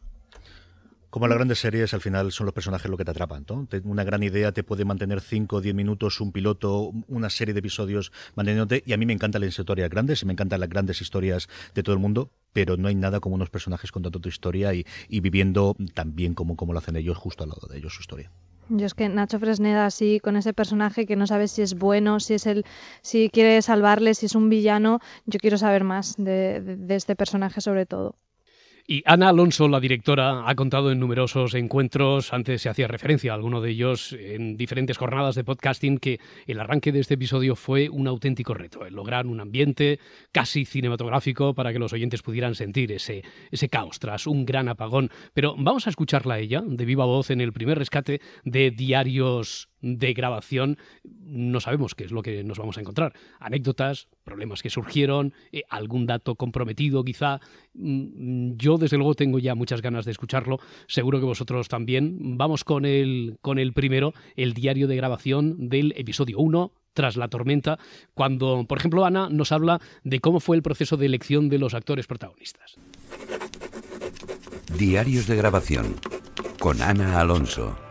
Como 1.15 1.29
las 1.29 1.37
grandes 1.37 1.61
series, 1.61 1.95
al 1.95 2.01
final 2.01 2.33
son 2.33 2.47
los 2.47 2.53
personajes 2.53 2.91
lo 2.91 2.97
que 2.97 3.05
te 3.05 3.13
atrapan. 3.13 3.47
¿no? 3.49 3.69
Una 3.85 4.03
gran 4.03 4.25
idea 4.25 4.51
te 4.51 4.65
puede 4.65 4.85
mantener 4.85 5.21
5 5.21 5.55
o 5.55 5.61
10 5.61 5.73
minutos, 5.73 6.21
un 6.21 6.33
piloto, 6.33 6.91
una 7.07 7.31
serie 7.31 7.55
de 7.55 7.61
episodios 7.61 8.11
manteniéndote. 8.35 8.83
Y 8.85 8.95
a 8.95 8.97
mí 8.97 9.07
me 9.07 9.13
encantan 9.13 9.43
las 9.43 9.57
historias 9.57 9.89
grandes 9.91 10.23
y 10.23 10.27
me 10.27 10.33
encantan 10.33 10.59
las 10.59 10.69
grandes 10.69 11.01
historias 11.01 11.49
de 11.73 11.85
todo 11.85 11.95
el 11.95 12.01
mundo, 12.01 12.33
pero 12.53 12.77
no 12.77 12.89
hay 12.89 12.97
nada 12.97 13.21
como 13.21 13.37
unos 13.37 13.49
personajes 13.49 13.93
contando 13.93 14.19
tu 14.19 14.29
historia 14.29 14.75
y, 14.75 14.85
viviendo 15.21 15.77
tan 15.95 16.17
bien 16.17 16.35
como, 16.35 16.57
como 16.57 16.73
lo 16.73 16.81
hacen 16.81 16.97
ellos, 16.97 17.17
justo 17.17 17.45
al 17.45 17.51
lado 17.51 17.69
de 17.69 17.79
ellos 17.79 17.95
su 17.95 18.01
historia. 18.01 18.33
Yo 18.69 18.87
es 18.87 18.95
que 18.95 19.09
Nacho 19.09 19.39
Fresneda 19.39 19.87
así 19.87 20.21
con 20.21 20.37
ese 20.37 20.53
personaje 20.55 21.07
que 21.07 21.17
no 21.17 21.27
sabes 21.27 21.53
si 21.53 21.63
es 21.63 21.75
bueno, 21.75 22.21
si 22.21 22.35
es 22.35 22.47
el, 22.47 22.65
si 23.03 23.31
quiere 23.31 23.61
salvarle, 23.63 24.15
si 24.15 24.27
es 24.27 24.35
un 24.35 24.49
villano, 24.49 25.01
yo 25.27 25.39
quiero 25.39 25.59
saber 25.59 25.85
más 25.85 26.15
de 26.17 26.87
este 26.91 27.17
personaje 27.17 27.61
sobre 27.61 27.87
todo. 27.87 28.17
Y 28.87 29.03
Ana 29.07 29.31
Alonso, 29.31 29.67
la 29.67 29.81
directora, 29.81 30.47
ha 30.47 30.55
contado 30.55 30.93
en 30.93 31.01
numerosos 31.01 31.55
encuentros, 31.55 32.35
antes 32.35 32.61
se 32.61 32.69
hacía 32.69 32.87
referencia 32.87 33.33
a 33.33 33.35
alguno 33.35 33.63
de 33.63 33.71
ellos 33.71 34.13
en 34.13 34.59
diferentes 34.59 34.99
jornadas 34.99 35.35
de 35.37 35.43
podcasting, 35.43 35.97
que 35.97 36.21
el 36.47 36.61
arranque 36.61 36.93
de 36.93 37.01
este 37.01 37.15
episodio 37.15 37.57
fue 37.57 37.89
un 37.89 38.07
auténtico 38.07 38.53
reto, 38.53 38.85
el 38.85 38.93
lograr 38.93 39.27
un 39.27 39.41
ambiente 39.41 40.01
casi 40.33 40.67
cinematográfico 40.67 41.55
para 41.55 41.73
que 41.73 41.79
los 41.79 41.95
oyentes 41.95 42.21
pudieran 42.21 42.55
sentir 42.55 42.93
ese, 42.93 43.23
ese 43.51 43.71
caos 43.71 43.99
tras 44.01 44.27
un 44.27 44.45
gran 44.45 44.69
apagón. 44.69 45.11
Pero 45.33 45.55
vamos 45.57 45.87
a 45.87 45.91
escucharla 45.91 46.35
a 46.35 46.41
ella, 46.41 46.63
de 46.63 46.85
viva 46.85 47.07
voz, 47.07 47.31
en 47.31 47.41
el 47.41 47.55
primer 47.55 47.79
rescate 47.79 48.21
de 48.45 48.71
Diarios 48.71 49.71
de 49.85 50.15
grabación, 50.15 50.79
no 51.05 51.61
sabemos 51.61 51.95
qué 51.95 52.05
es 52.05 52.11
lo 52.11 52.23
que 52.23 52.43
nos 52.43 52.59
vamos 52.59 52.79
a 52.79 52.81
encontrar. 52.81 53.13
Anécdotas, 53.39 54.09
problemas 54.25 54.63
que 54.63 54.71
surgieron, 54.71 55.35
eh, 55.53 55.63
algún 55.69 56.07
dato 56.07 56.37
comprometido 56.37 57.05
quizá. 57.05 57.41
Mm, 57.75 58.53
yo 58.57 58.79
desde 58.79 58.97
luego 58.97 59.15
tengo 59.15 59.39
ya 59.39 59.55
muchas 59.55 59.83
ganas 59.83 60.07
de 60.07 60.13
escucharlo, 60.13 60.59
seguro 60.87 61.21
que 61.21 61.27
vosotros 61.27 61.69
también. 61.69 62.39
Vamos 62.39 62.65
con 62.65 62.87
el, 62.87 63.37
con 63.43 63.59
el 63.59 63.75
primero, 63.75 64.15
el 64.37 64.55
diario 64.55 64.89
de 64.89 64.97
grabación 64.97 65.69
del 65.69 65.93
episodio 65.97 66.39
1, 66.39 66.73
tras 66.95 67.17
la 67.17 67.29
tormenta, 67.29 67.79
cuando, 68.15 68.65
por 68.67 68.79
ejemplo, 68.79 69.05
Ana 69.05 69.29
nos 69.29 69.53
habla 69.53 69.81
de 70.05 70.21
cómo 70.21 70.41
fue 70.41 70.57
el 70.57 70.63
proceso 70.63 70.97
de 70.97 71.07
elección 71.07 71.49
de 71.49 71.59
los 71.59 71.75
actores 71.75 72.07
protagonistas. 72.07 72.77
Diarios 74.79 75.27
de 75.27 75.37
grabación 75.37 75.97
con 76.59 76.81
Ana 76.81 77.21
Alonso. 77.21 77.84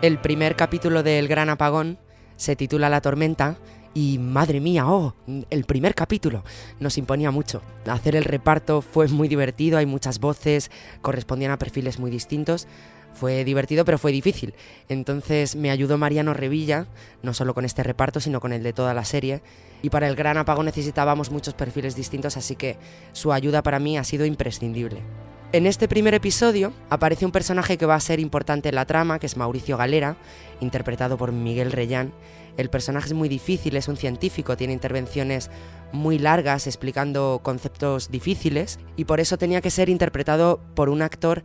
El 0.00 0.18
primer 0.18 0.54
capítulo 0.54 1.02
del 1.02 1.26
Gran 1.26 1.50
Apagón 1.50 1.98
se 2.36 2.54
titula 2.54 2.88
La 2.88 3.00
tormenta 3.00 3.58
y 3.94 4.18
madre 4.20 4.60
mía, 4.60 4.88
oh, 4.88 5.16
el 5.50 5.64
primer 5.64 5.96
capítulo 5.96 6.44
nos 6.78 6.98
imponía 6.98 7.32
mucho. 7.32 7.62
Hacer 7.84 8.14
el 8.14 8.22
reparto 8.22 8.80
fue 8.80 9.08
muy 9.08 9.26
divertido, 9.26 9.76
hay 9.76 9.86
muchas 9.86 10.20
voces, 10.20 10.70
correspondían 11.02 11.50
a 11.50 11.58
perfiles 11.58 11.98
muy 11.98 12.12
distintos. 12.12 12.68
Fue 13.12 13.42
divertido, 13.42 13.84
pero 13.84 13.98
fue 13.98 14.12
difícil. 14.12 14.54
Entonces 14.88 15.56
me 15.56 15.72
ayudó 15.72 15.98
Mariano 15.98 16.32
Revilla, 16.32 16.86
no 17.24 17.34
solo 17.34 17.52
con 17.52 17.64
este 17.64 17.82
reparto, 17.82 18.20
sino 18.20 18.38
con 18.38 18.52
el 18.52 18.62
de 18.62 18.72
toda 18.72 18.94
la 18.94 19.04
serie. 19.04 19.42
Y 19.82 19.90
para 19.90 20.06
el 20.06 20.14
gran 20.14 20.36
apagón 20.36 20.66
necesitábamos 20.66 21.32
muchos 21.32 21.54
perfiles 21.54 21.96
distintos, 21.96 22.36
así 22.36 22.54
que 22.54 22.76
su 23.10 23.32
ayuda 23.32 23.64
para 23.64 23.80
mí 23.80 23.98
ha 23.98 24.04
sido 24.04 24.26
imprescindible. 24.26 25.02
En 25.50 25.66
este 25.66 25.88
primer 25.88 26.12
episodio 26.12 26.74
aparece 26.90 27.24
un 27.24 27.32
personaje 27.32 27.78
que 27.78 27.86
va 27.86 27.94
a 27.94 28.00
ser 28.00 28.20
importante 28.20 28.68
en 28.68 28.74
la 28.74 28.84
trama, 28.84 29.18
que 29.18 29.24
es 29.24 29.38
Mauricio 29.38 29.78
Galera, 29.78 30.18
interpretado 30.60 31.16
por 31.16 31.32
Miguel 31.32 31.72
Reyán. 31.72 32.12
El 32.58 32.68
personaje 32.68 33.06
es 33.06 33.14
muy 33.14 33.30
difícil, 33.30 33.74
es 33.76 33.88
un 33.88 33.96
científico, 33.96 34.58
tiene 34.58 34.74
intervenciones 34.74 35.48
muy 35.90 36.18
largas 36.18 36.66
explicando 36.66 37.40
conceptos 37.42 38.10
difíciles 38.10 38.78
y 38.94 39.06
por 39.06 39.20
eso 39.20 39.38
tenía 39.38 39.62
que 39.62 39.70
ser 39.70 39.88
interpretado 39.88 40.60
por 40.74 40.90
un 40.90 41.00
actor 41.00 41.42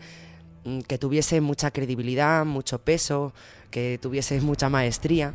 mm, 0.66 0.80
que 0.82 0.98
tuviese 0.98 1.39
mucha 1.39 1.72
credibilidad, 1.72 2.44
mucho 2.44 2.80
peso, 2.80 3.34
que 3.72 4.00
tuviese 4.02 4.42
mucha 4.42 4.68
maestría. 4.68 5.34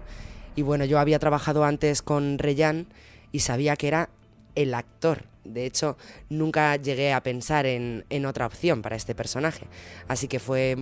Y 0.57 0.61
bueno, 0.63 0.85
yo 0.85 0.99
había 0.99 1.19
trabajado 1.19 1.65
antes 1.65 2.03
con 2.03 2.39
Reyán 2.39 2.87
y 3.33 3.39
sabía 3.39 3.77
que 3.77 3.89
era 3.89 4.11
el 4.57 4.75
actor 4.75 5.25
de 5.49 5.67
hecho, 5.67 5.97
nunca 6.29 6.77
llegué 6.77 7.13
a 7.13 7.23
pensar 7.23 7.67
en, 7.67 8.05
otra 8.27 8.47
opción 8.47 8.83
para 8.83 8.97
este 8.97 9.15
personaje. 9.15 9.67
Así 10.07 10.29
que 10.29 10.39
fue, 10.39 10.77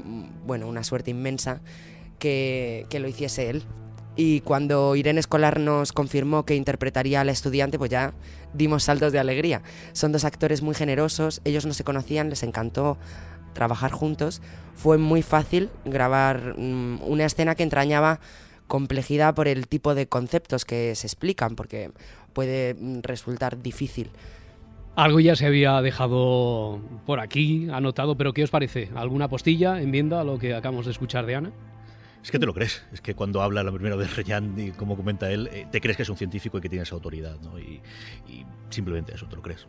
bueno, 0.46 0.68
una 0.68 0.84
suerte 0.84 1.10
inmensa 1.10 1.60
que, 2.18 2.86
lo 2.92 3.08
hiciese 3.08 3.50
él. 3.50 3.64
Y 4.16 4.40
cuando 4.40 4.96
Irene 4.96 5.20
Escolar 5.20 5.60
nos 5.60 5.92
confirmó 5.92 6.46
que 6.46 6.54
interpretaría 6.54 7.20
a 7.20 7.24
la 7.24 7.32
estudiante, 7.32 7.78
pues 7.78 7.90
ya 7.90 8.14
dimos 8.54 8.84
saltos 8.84 9.12
de 9.12 9.18
alegría. 9.18 9.62
Son 9.92 10.10
dos 10.10 10.24
actores 10.24 10.62
muy 10.62 10.74
generosos, 10.74 11.42
ellos 11.44 11.66
no 11.66 11.74
se 11.74 11.84
conocían, 11.84 12.30
les 12.30 12.42
encantó 12.42 12.96
trabajar 13.52 13.90
juntos. 13.90 14.40
Fue 14.74 14.96
muy 14.96 15.22
fácil 15.22 15.70
grabar 15.84 16.54
mm, 16.56 17.02
una 17.02 17.26
escena 17.26 17.54
que 17.54 17.62
entrañaba 17.62 18.20
complejidad 18.66 19.34
por 19.34 19.48
el 19.48 19.68
tipo 19.68 19.94
de 19.94 20.08
conceptos 20.08 20.64
que 20.64 20.94
se 20.94 21.06
explican, 21.06 21.56
porque 21.56 21.90
puede 22.32 22.74
mm, 22.74 23.00
resultar 23.02 23.62
difícil. 23.62 24.10
Algo 24.96 25.20
ya 25.20 25.36
se 25.36 25.44
había 25.44 25.82
dejado 25.82 26.80
por 27.04 27.20
aquí 27.20 27.68
anotado, 27.70 28.16
pero 28.16 28.32
¿qué 28.32 28.42
os 28.42 28.50
parece? 28.50 28.88
¿Alguna 28.94 29.28
postilla, 29.28 29.80
enmienda 29.82 30.22
a 30.22 30.24
lo 30.24 30.38
que 30.38 30.54
acabamos 30.54 30.86
de 30.86 30.92
escuchar 30.92 31.26
de 31.26 31.34
Ana? 31.34 31.52
Es 32.22 32.30
que 32.30 32.38
te 32.38 32.46
lo 32.46 32.54
crees. 32.54 32.82
Es 32.92 33.02
que 33.02 33.14
cuando 33.14 33.42
habla 33.42 33.62
la 33.62 33.72
primera 33.72 33.94
vez 33.94 34.16
Reyan 34.16 34.58
y 34.58 34.70
como 34.70 34.96
comenta 34.96 35.30
él, 35.30 35.50
eh, 35.52 35.66
te 35.70 35.82
crees 35.82 35.98
que 35.98 36.02
es 36.02 36.08
un 36.08 36.16
científico 36.16 36.56
y 36.56 36.60
que 36.62 36.70
tiene 36.70 36.84
esa 36.84 36.94
autoridad, 36.94 37.38
¿no? 37.42 37.58
y 37.58 37.82
simplemente 38.70 39.14
eso, 39.14 39.26
te 39.26 39.36
lo 39.36 39.42
crees. 39.42 39.66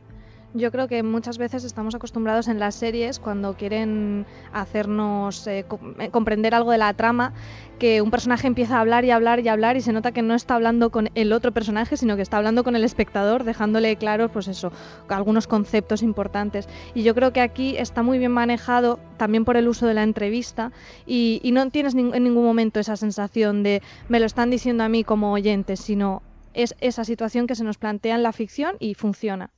Yo 0.54 0.72
creo 0.72 0.88
que 0.88 1.04
muchas 1.04 1.38
veces 1.38 1.66
estamos 1.66 1.94
acostumbrados 1.94 2.48
en 2.48 2.58
las 2.58 2.74
series 2.74 3.20
cuando 3.20 3.56
quieren 3.56 4.26
hacernos 4.54 5.46
eh, 5.46 5.66
eh, 6.00 6.10
comprender 6.10 6.56
algo 6.56 6.72
de 6.72 6.78
la 6.78 6.94
trama 6.94 7.34
que 7.80 8.02
un 8.02 8.10
personaje 8.12 8.48
empieza 8.48 8.78
a 8.78 8.82
hablar 8.82 9.04
y 9.04 9.12
hablar 9.12 9.42
y 9.42 9.50
hablar 9.50 9.76
y 9.76 9.82
se 9.82 9.92
nota 9.92 10.14
que 10.14 10.22
no 10.22 10.34
está 10.34 10.56
hablando 10.56 10.90
con 10.90 11.10
el 11.16 11.34
otro 11.34 11.52
personaje, 11.52 11.98
sino 11.98 12.16
que 12.16 12.22
está 12.22 12.38
hablando 12.38 12.64
con 12.64 12.76
el 12.76 12.86
espectador, 12.86 13.44
dejándole 13.44 13.98
claros, 13.98 14.32
pues 14.32 14.48
eso, 14.48 14.72
algunos 15.10 15.48
conceptos 15.48 16.02
importantes. 16.02 16.68
Y 16.96 17.04
yo 17.04 17.14
creo 17.14 17.34
que 17.34 17.42
aquí 17.42 17.78
está 17.78 18.02
muy 18.02 18.18
bien 18.18 18.32
manejado 18.32 19.00
también 19.18 19.46
por 19.46 19.58
el 19.58 19.68
uso 19.68 19.86
de 19.86 19.94
la 19.94 20.04
entrevista 20.04 20.72
y, 21.06 21.42
no 21.58 21.70
tienes 21.72 21.96
en 21.96 22.24
ningún 22.24 22.46
momento 22.46 22.80
esa 22.80 22.96
sensación 22.96 23.64
de 23.64 23.82
me 24.10 24.20
lo 24.20 24.26
están 24.26 24.50
diciendo 24.50 24.84
a 24.84 24.90
mí 24.90 25.04
como 25.04 25.34
oyente, 25.34 25.76
sino 25.76 26.22
es 26.54 26.76
esa 26.82 27.04
situación 27.04 27.48
que 27.48 27.56
se 27.56 27.64
nos 27.64 27.78
plantea 27.78 28.16
en 28.16 28.24
la 28.24 28.32
ficción 28.32 28.76
y 28.80 28.94
funciona. 28.94 29.52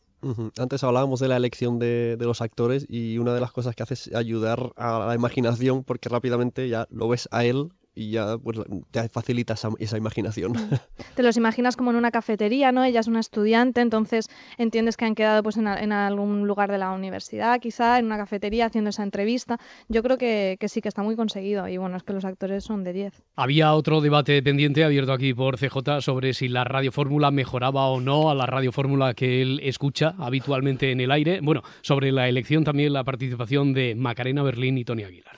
Antes 0.57 0.83
hablábamos 0.83 1.19
de 1.19 1.27
la 1.27 1.37
elección 1.37 1.79
de, 1.79 2.17
de, 2.17 2.25
los 2.25 2.41
actores 2.41 2.85
y 2.89 3.17
una 3.19 3.33
de 3.33 3.39
las 3.39 3.51
cosas 3.51 3.75
que 3.75 3.83
hace 3.83 3.93
es 3.93 4.13
ayudar 4.13 4.73
a 4.75 5.05
la 5.07 5.15
imaginación 5.15 5.83
porque 5.83 6.09
rápidamente 6.09 6.67
ya 6.67 6.87
lo 6.91 7.07
ves 7.07 7.29
a 7.31 7.45
él 7.45 7.71
y 7.99 8.11
ya 8.11 8.37
pues, 8.37 8.59
te 8.91 9.09
facilita 9.09 9.55
esa, 9.55 9.97
imaginación. 9.97 10.53
Mm. 10.53 10.69
Te 11.15 11.23
los 11.23 11.35
imaginas 11.35 11.75
como 11.75 11.91
en 11.91 11.97
una 11.97 12.11
cafetería, 12.11 12.71
¿no? 12.71 12.85
Ella 12.85 13.01
es 13.01 13.07
una 13.07 13.19
estudiante, 13.19 13.81
entonces 13.81 14.29
entiendes 14.57 14.95
que 14.95 15.03
han 15.03 15.15
quedado 15.15 15.43
pues 15.43 15.57
en, 15.57 15.67
algún 15.67 16.47
lugar 16.47 16.71
de 16.71 16.77
la 16.77 16.91
universidad, 16.91 17.59
quizá 17.59 17.99
en 17.99 18.05
una 18.05 18.17
cafetería 18.17 18.67
haciendo 18.67 18.91
esa 18.91 19.03
entrevista. 19.03 19.57
Yo 19.89 20.01
creo 20.01 20.17
que, 20.17 20.57
sí 20.69 20.81
que 20.81 20.87
está 20.87 21.03
muy 21.03 21.17
conseguido 21.17 21.67
y 21.67 21.75
bueno, 21.75 21.97
es 21.97 22.03
que 22.03 22.13
los 22.13 22.23
actores 22.23 22.63
son 22.63 22.85
de 22.85 22.93
10. 22.93 23.21
Había 23.35 23.73
otro 23.73 23.99
debate 23.99 24.41
pendiente 24.41 24.85
abierto 24.85 25.11
aquí 25.11 25.33
por 25.33 25.57
CJ 25.57 25.99
sobre 25.99 26.33
si 26.33 26.47
la 26.47 26.63
radio 26.63 26.93
fórmula 26.93 27.31
mejoraba 27.31 27.87
o 27.87 27.99
no 27.99 28.29
a 28.29 28.35
la 28.35 28.45
radio 28.45 28.71
fórmula 28.71 29.13
que 29.13 29.41
él 29.41 29.59
escucha 29.61 30.15
habitualmente 30.19 30.91
en 30.91 31.01
el 31.01 31.11
aire. 31.11 31.41
Bueno, 31.41 31.63
sobre 31.81 32.13
la 32.13 32.29
elección 32.29 32.63
también 32.63 32.93
la 32.93 33.03
participación 33.03 33.73
de 33.73 33.95
Macarena 33.95 34.41
Berlín 34.41 34.77
y 34.77 34.85
Tony 34.85 35.03
Aguilar. 35.03 35.35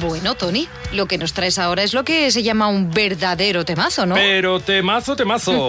Bueno, 0.00 0.34
Tony, 0.34 0.68
lo 0.92 1.06
que 1.06 1.18
nos 1.18 1.32
traes 1.32 1.58
ahora 1.58 1.82
es 1.82 1.92
lo 1.92 2.04
que 2.04 2.30
se 2.30 2.42
llama 2.42 2.68
un 2.68 2.90
verdadero 2.90 3.64
temazo, 3.64 4.06
¿no? 4.06 4.14
Pero 4.14 4.60
temazo, 4.60 5.16
temazo. 5.16 5.68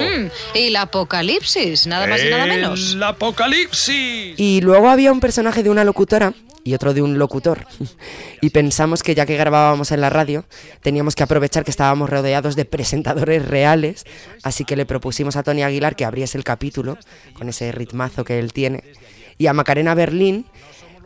El 0.54 0.76
apocalipsis, 0.76 1.88
nada 1.88 2.08
más 2.08 2.24
y 2.24 2.30
nada 2.30 2.46
menos. 2.46 2.94
El 2.94 3.04
apocalipsis. 3.04 4.36
Y 4.38 4.62
luego 4.62 4.90
había 4.90 5.12
un 5.12 5.20
personaje 5.20 5.64
de 5.64 5.70
una 5.70 5.84
locutora 5.84 6.34
y 6.64 6.74
otro 6.74 6.94
de 6.94 7.02
un 7.02 7.18
locutor. 7.18 7.66
y 8.42 8.50
pensamos 8.52 9.04
que 9.04 9.16
ya 9.16 9.26
que 9.26 9.36
grabábamos 9.36 9.92
en 9.92 10.02
la 10.02 10.10
radio, 10.10 10.46
teníamos 10.82 11.16
que 11.16 11.24
aprovechar 11.24 11.64
que 11.64 11.72
estábamos 11.72 12.10
rodeados 12.10 12.56
de 12.56 12.66
presentadores 12.66 13.46
reales, 13.46 14.06
así 14.44 14.64
que 14.64 14.76
le 14.76 14.86
propusimos 14.86 15.36
a 15.36 15.44
Tony 15.44 15.64
Aguilar 15.64 15.96
que 15.96 16.06
abriese 16.06 16.38
el 16.38 16.44
capítulo, 16.44 16.98
con 17.34 17.50
ese 17.50 17.72
ritmazo 17.72 18.24
que 18.24 18.40
él 18.40 18.54
tiene, 18.54 18.84
y 19.38 19.48
a 19.48 19.54
Macarena 19.54 19.94
Berlín 19.96 20.46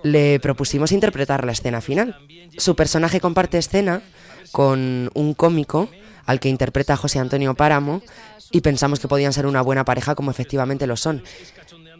le 0.03 0.39
propusimos 0.39 0.91
interpretar 0.91 1.45
la 1.45 1.51
escena 1.51 1.81
final. 1.81 2.17
Su 2.57 2.75
personaje 2.75 3.19
comparte 3.19 3.57
escena 3.57 4.01
con 4.51 5.09
un 5.13 5.33
cómico 5.33 5.89
al 6.25 6.39
que 6.39 6.49
interpreta 6.49 6.97
José 6.97 7.19
Antonio 7.19 7.53
Páramo 7.55 8.01
y 8.51 8.61
pensamos 8.61 8.99
que 8.99 9.07
podían 9.07 9.33
ser 9.33 9.45
una 9.45 9.61
buena 9.61 9.85
pareja 9.85 10.15
como 10.15 10.31
efectivamente 10.31 10.87
lo 10.87 10.95
son. 10.95 11.23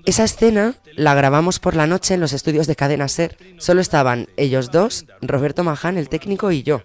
Esa 0.05 0.23
escena 0.23 0.75
la 0.95 1.13
grabamos 1.15 1.59
por 1.59 1.75
la 1.75 1.85
noche 1.85 2.13
en 2.13 2.21
los 2.21 2.31
estudios 2.31 2.65
de 2.65 2.77
Cadena 2.77 3.09
Ser. 3.09 3.37
Solo 3.57 3.81
estaban 3.81 4.27
ellos 4.37 4.71
dos, 4.71 5.05
Roberto 5.21 5.65
Maján, 5.65 5.97
el 5.97 6.07
técnico, 6.07 6.51
y 6.51 6.63
yo. 6.63 6.81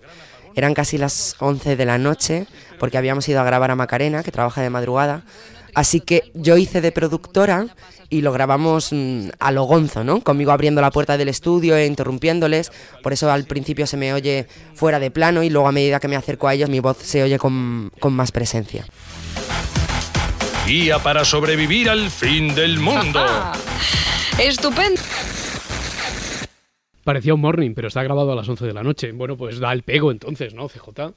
Eran 0.57 0.75
casi 0.75 0.99
las 0.99 1.37
11 1.39 1.77
de 1.77 1.85
la 1.85 1.99
noche 1.99 2.47
porque 2.79 2.99
habíamos 2.99 3.29
ido 3.29 3.41
a 3.41 3.45
grabar 3.45 3.71
a 3.71 3.77
Macarena, 3.77 4.25
que 4.25 4.33
trabaja 4.33 4.61
de 4.61 4.71
madrugada. 4.71 5.23
Así 5.75 6.01
que 6.01 6.31
yo 6.35 6.57
hice 6.57 6.81
de 6.81 6.93
productora 6.93 7.67
y 8.11 8.21
lo 8.21 8.33
grabamos 8.33 8.93
mm, 8.93 9.29
a 9.39 9.53
lo 9.53 9.65
gonzo, 9.65 10.05
¿no? 10.05 10.21
Conmigo 10.21 10.53
abriendo 10.53 10.81
la 10.83 10.91
puerta 10.91 11.17
del 11.17 11.29
estudio 11.29 11.77
e 11.77 11.87
interrumpiéndoles. 11.87 12.71
Por 13.03 13.13
eso 13.13 13.31
al 13.33 13.45
principio 13.45 13.87
se 13.87 13.97
me 13.97 14.13
oye 14.13 14.47
fuera 14.75 14.99
de 14.99 15.11
plano 15.11 15.43
y 15.43 15.51
luego 15.51 15.69
a 15.69 15.73
medida 15.73 15.99
que 15.99 16.09
me 16.09 16.17
acerco 16.17 16.47
a 16.47 16.55
ellos 16.55 16.69
mi 16.69 16.81
voz 16.81 16.99
se 16.99 17.23
oye 17.23 17.39
con, 17.39 17.91
con 18.01 18.13
más 18.13 18.31
presencia. 18.33 18.85
Guía 20.67 20.99
para 20.99 21.25
sobrevivir 21.25 21.89
al 21.89 22.11
fin 22.11 22.55
del 22.55 22.79
mundo. 22.79 23.25
Estupendo. 24.39 25.01
Parecía 27.05 27.35
un 27.35 27.41
morning, 27.41 27.73
pero 27.75 27.89
está 27.89 28.03
grabado 28.03 28.33
a 28.33 28.37
las 28.37 28.49
11 28.49 28.67
de 28.67 28.73
la 28.73 28.83
noche. 28.83 29.11
Bueno, 29.13 29.37
pues 29.37 29.59
da 29.59 29.73
el 29.73 29.83
pego 29.83 30.13
entonces, 30.13 30.55
¿no, 30.55 30.69
CJ? 30.69 31.15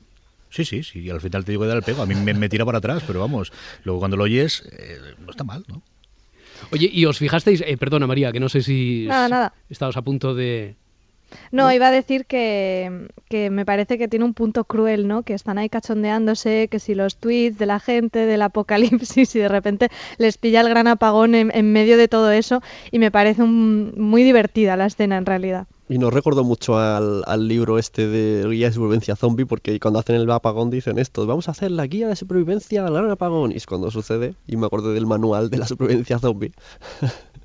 Sí, 0.56 0.64
sí, 0.64 0.84
sí, 0.84 1.00
y 1.00 1.10
al 1.10 1.20
final 1.20 1.44
te 1.44 1.52
digo 1.52 1.64
que 1.64 1.68
da 1.68 1.76
el 1.76 1.84
pego. 1.84 2.02
A 2.02 2.06
mí 2.06 2.16
me, 2.16 2.48
tira 2.48 2.64
para 2.64 2.78
atrás, 2.78 3.04
pero 3.06 3.20
vamos, 3.20 3.52
luego 3.84 4.00
cuando 4.00 4.16
lo 4.16 4.24
oyes, 4.24 4.64
eh, 4.72 5.02
no 5.20 5.30
está 5.30 5.44
mal, 5.44 5.66
¿no? 5.68 5.82
Oye, 6.72 6.90
y 6.90 7.04
os 7.04 7.18
fijasteis, 7.18 7.62
eh, 7.68 7.76
perdona 7.76 8.08
María, 8.08 8.32
que 8.32 8.40
no 8.40 8.48
sé 8.48 8.62
si 8.62 9.04
nada, 9.06 9.28
nada. 9.28 9.54
estabas 9.70 9.98
a 9.98 10.02
punto 10.02 10.34
de, 10.34 10.78
no, 11.52 11.72
iba 11.72 11.88
a 11.88 11.92
decir 11.92 12.26
que, 12.26 13.10
me 13.32 13.66
parece 13.66 13.98
que 13.98 14.08
tiene 14.08 14.26
un 14.26 14.34
punto 14.34 14.64
cruel, 14.64 15.08
¿no? 15.08 15.24
Que 15.24 15.34
están 15.34 15.58
ahí 15.58 15.70
cachondeándose, 15.70 16.68
que 16.70 16.80
si 16.80 16.96
los 16.96 17.18
tweets 17.18 17.58
de 17.58 17.66
la 17.66 17.80
gente, 17.80 18.26
del 18.26 18.42
apocalipsis, 18.42 19.36
y 19.36 19.40
de 19.40 19.48
repente 19.48 19.90
les 20.18 20.38
pilla 20.38 20.62
el 20.62 20.70
gran 20.70 20.88
apagón 20.88 21.36
en, 21.36 21.72
medio 21.72 21.98
de 21.98 22.08
todo 22.08 22.32
eso, 22.32 22.62
y 22.92 23.00
me 23.00 23.12
parece 23.12 23.44
muy 23.44 24.24
divertida 24.24 24.78
la 24.78 24.86
escena 24.86 25.18
en 25.18 25.26
realidad. 25.26 25.68
Y 25.88 26.00
nos 26.00 26.14
recuerdo 26.14 26.44
mucho 26.44 26.78
al, 26.78 27.48
libro 27.48 27.78
este 27.78 28.08
de 28.08 28.50
guía 28.50 28.68
de 28.68 28.74
supervivencia 28.74 29.16
zombie, 29.16 29.46
porque 29.46 29.80
cuando 29.80 30.00
hacen 30.00 30.16
el 30.16 30.30
apagón 30.32 30.72
dicen 30.72 30.98
esto, 30.98 31.28
vamos 31.28 31.48
a 31.48 31.52
hacer 31.52 31.72
la 31.72 31.86
guía 31.86 32.08
de 32.08 32.16
supervivencia 32.16 32.86
al 32.86 32.94
gran 32.94 33.12
apagón, 33.12 33.52
y 33.52 33.58
es 33.58 33.66
cuando 33.66 33.92
sucede, 33.92 34.36
y 34.48 34.58
me 34.58 34.66
acuerdo 34.66 34.94
del 34.94 35.06
manual 35.06 35.50
de 35.50 35.58
la 35.58 35.68
supervivencia 35.68 36.20
zombie. 36.20 36.54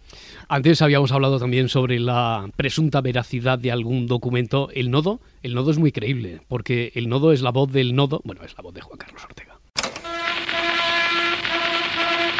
Antes 0.52 0.82
habíamos 0.82 1.12
hablado 1.12 1.38
también 1.38 1.68
sobre 1.68 2.00
la 2.00 2.50
presunta 2.56 3.00
veracidad 3.00 3.56
de 3.56 3.70
algún 3.70 4.08
documento. 4.08 4.68
El 4.74 4.90
nodo, 4.90 5.20
el 5.44 5.54
nodo 5.54 5.70
es 5.70 5.78
muy 5.78 5.92
creíble, 5.92 6.40
porque 6.48 6.90
el 6.96 7.08
nodo 7.08 7.30
es 7.30 7.40
la 7.40 7.52
voz 7.52 7.70
del 7.70 7.94
nodo, 7.94 8.20
bueno, 8.24 8.42
es 8.42 8.56
la 8.56 8.62
voz 8.62 8.74
de 8.74 8.80
Juan 8.80 8.98
Carlos 8.98 9.24
Ortega. 9.24 9.60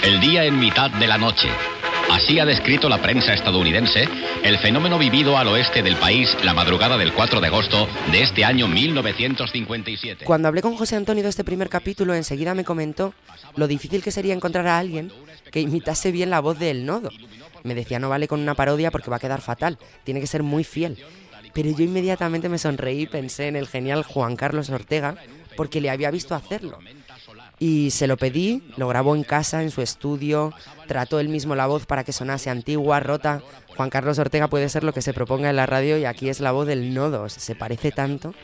El 0.03 0.19
día 0.19 0.45
en 0.45 0.59
mitad 0.59 0.91
de 0.91 1.07
la 1.07 1.19
noche. 1.19 1.51
Así 2.11 2.39
ha 2.39 2.45
descrito 2.45 2.89
la 2.89 3.01
prensa 3.01 3.33
estadounidense 3.33 4.09
el 4.43 4.59
fenómeno 4.59 4.99
vivido 4.99 5.39
al 5.39 5.49
oeste 5.49 5.83
del 5.83 5.97
país 5.97 6.37
la 6.45 6.55
madrugada 6.55 6.99
del 6.99 7.13
4 7.13 7.41
de 7.41 7.47
agosto 7.47 7.89
de 8.11 8.23
este 8.23 8.45
año 8.45 8.69
1957. 8.69 10.25
Cuando 10.25 10.49
hablé 10.49 10.63
con 10.63 10.77
José 10.77 10.97
Antonio 10.97 11.23
de 11.23 11.31
este 11.31 11.45
primer 11.45 11.69
capítulo, 11.69 12.15
enseguida 12.15 12.55
me 12.55 12.65
comentó 12.65 13.15
lo 13.57 13.67
difícil 13.67 14.03
que 14.03 14.11
sería 14.11 14.35
encontrar 14.35 14.67
a 14.67 14.79
alguien 14.79 15.13
que 15.51 15.61
imitase 15.61 16.13
bien 16.13 16.31
la 16.31 16.41
voz 16.41 16.59
del 16.59 16.85
nodo 16.85 17.11
me 17.63 17.75
decía, 17.75 17.99
no 17.99 18.09
vale 18.09 18.29
con 18.29 18.41
una 18.41 18.55
parodia 18.55 18.91
porque 18.91 19.11
va 19.11 19.17
a 19.17 19.21
quedar 19.21 19.41
fatal, 19.41 19.79
tiene 20.05 20.21
que 20.21 20.27
ser 20.27 20.43
muy 20.43 20.65
fiel. 20.65 20.99
Pero 21.53 21.71
yo 21.71 21.85
inmediatamente 21.85 22.49
me 22.49 22.59
sonreí 22.59 23.03
y 23.03 23.07
pensé 23.07 23.49
en 23.49 23.57
el 23.57 23.67
genial 23.67 24.05
Juan 24.05 24.37
Carlos 24.37 24.71
Ortega 24.71 25.17
porque 25.57 25.81
le 25.81 25.91
había 25.91 26.11
visto 26.11 26.35
hacerlo. 26.35 26.79
Y 27.63 27.91
se 27.91 28.07
lo 28.07 28.17
pedí, 28.17 28.63
lo 28.79 28.89
grabó 28.89 29.15
en 29.15 29.23
casa, 29.23 29.63
en 29.63 29.71
su 29.71 29.83
estudio, 29.83 30.55
trató 30.89 31.21
él 31.21 31.29
mismo 31.29 31.55
la 31.55 31.67
voz 31.67 31.85
para 31.85 32.05
que 32.05 32.13
sonase 32.13 32.49
antigua, 32.49 33.01
rota. 33.01 33.43
Juan 33.77 33.91
Carlos 33.91 34.19
Ortega 34.19 34.49
puede 34.49 34.71
ser 34.71 34.83
lo 34.83 34.95
que 34.95 35.03
se 35.03 35.13
proponga 35.13 35.51
en 35.51 35.57
la 35.57 35.67
radio 35.67 35.99
y 35.99 36.07
aquí 36.07 36.31
es 36.31 36.41
la 36.41 36.53
voz 36.53 36.67
del 36.67 36.95
nodo, 36.95 37.29
se 37.29 37.55
parece 37.55 37.93
tanto. 37.93 38.35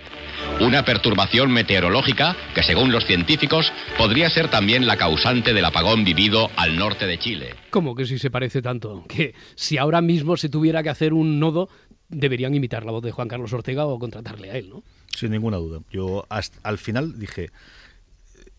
Una 0.61 0.85
perturbación 0.85 1.51
meteorológica 1.51 2.37
que 2.55 2.63
según 2.63 2.93
los 2.93 3.07
científicos 3.07 3.73
podría 3.97 4.29
ser 4.29 4.51
también 4.51 4.87
la 4.87 4.99
causante 4.99 5.55
del 5.55 5.65
apagón 5.65 6.05
vivido 6.05 6.51
al 6.57 6.77
norte 6.77 7.07
de 7.07 7.19
Chile. 7.19 7.55
¿Cómo 7.71 7.95
que 7.95 8.05
si 8.05 8.19
se 8.19 8.31
parece 8.31 8.61
tanto? 8.61 9.05
Que 9.09 9.35
si 9.55 9.79
ahora 9.79 10.03
mismo 10.03 10.37
se 10.37 10.51
tuviera 10.51 10.83
que 10.83 10.91
hacer 10.91 11.15
un 11.15 11.41
nodo, 11.41 11.71
deberían 12.11 12.55
imitar 12.55 12.85
la 12.85 12.93
voz 12.93 13.03
de 13.03 13.13
Juan 13.13 13.29
Carlos 13.29 13.53
Ortega 13.55 13.87
o 13.87 13.99
contratarle 13.99 14.51
a 14.51 14.57
él, 14.57 14.69
¿no? 14.69 14.83
Sin 15.15 15.31
ninguna 15.31 15.57
duda. 15.57 15.81
Yo 15.91 16.27
al 16.29 16.79
final 16.79 17.19
dije, 17.19 17.49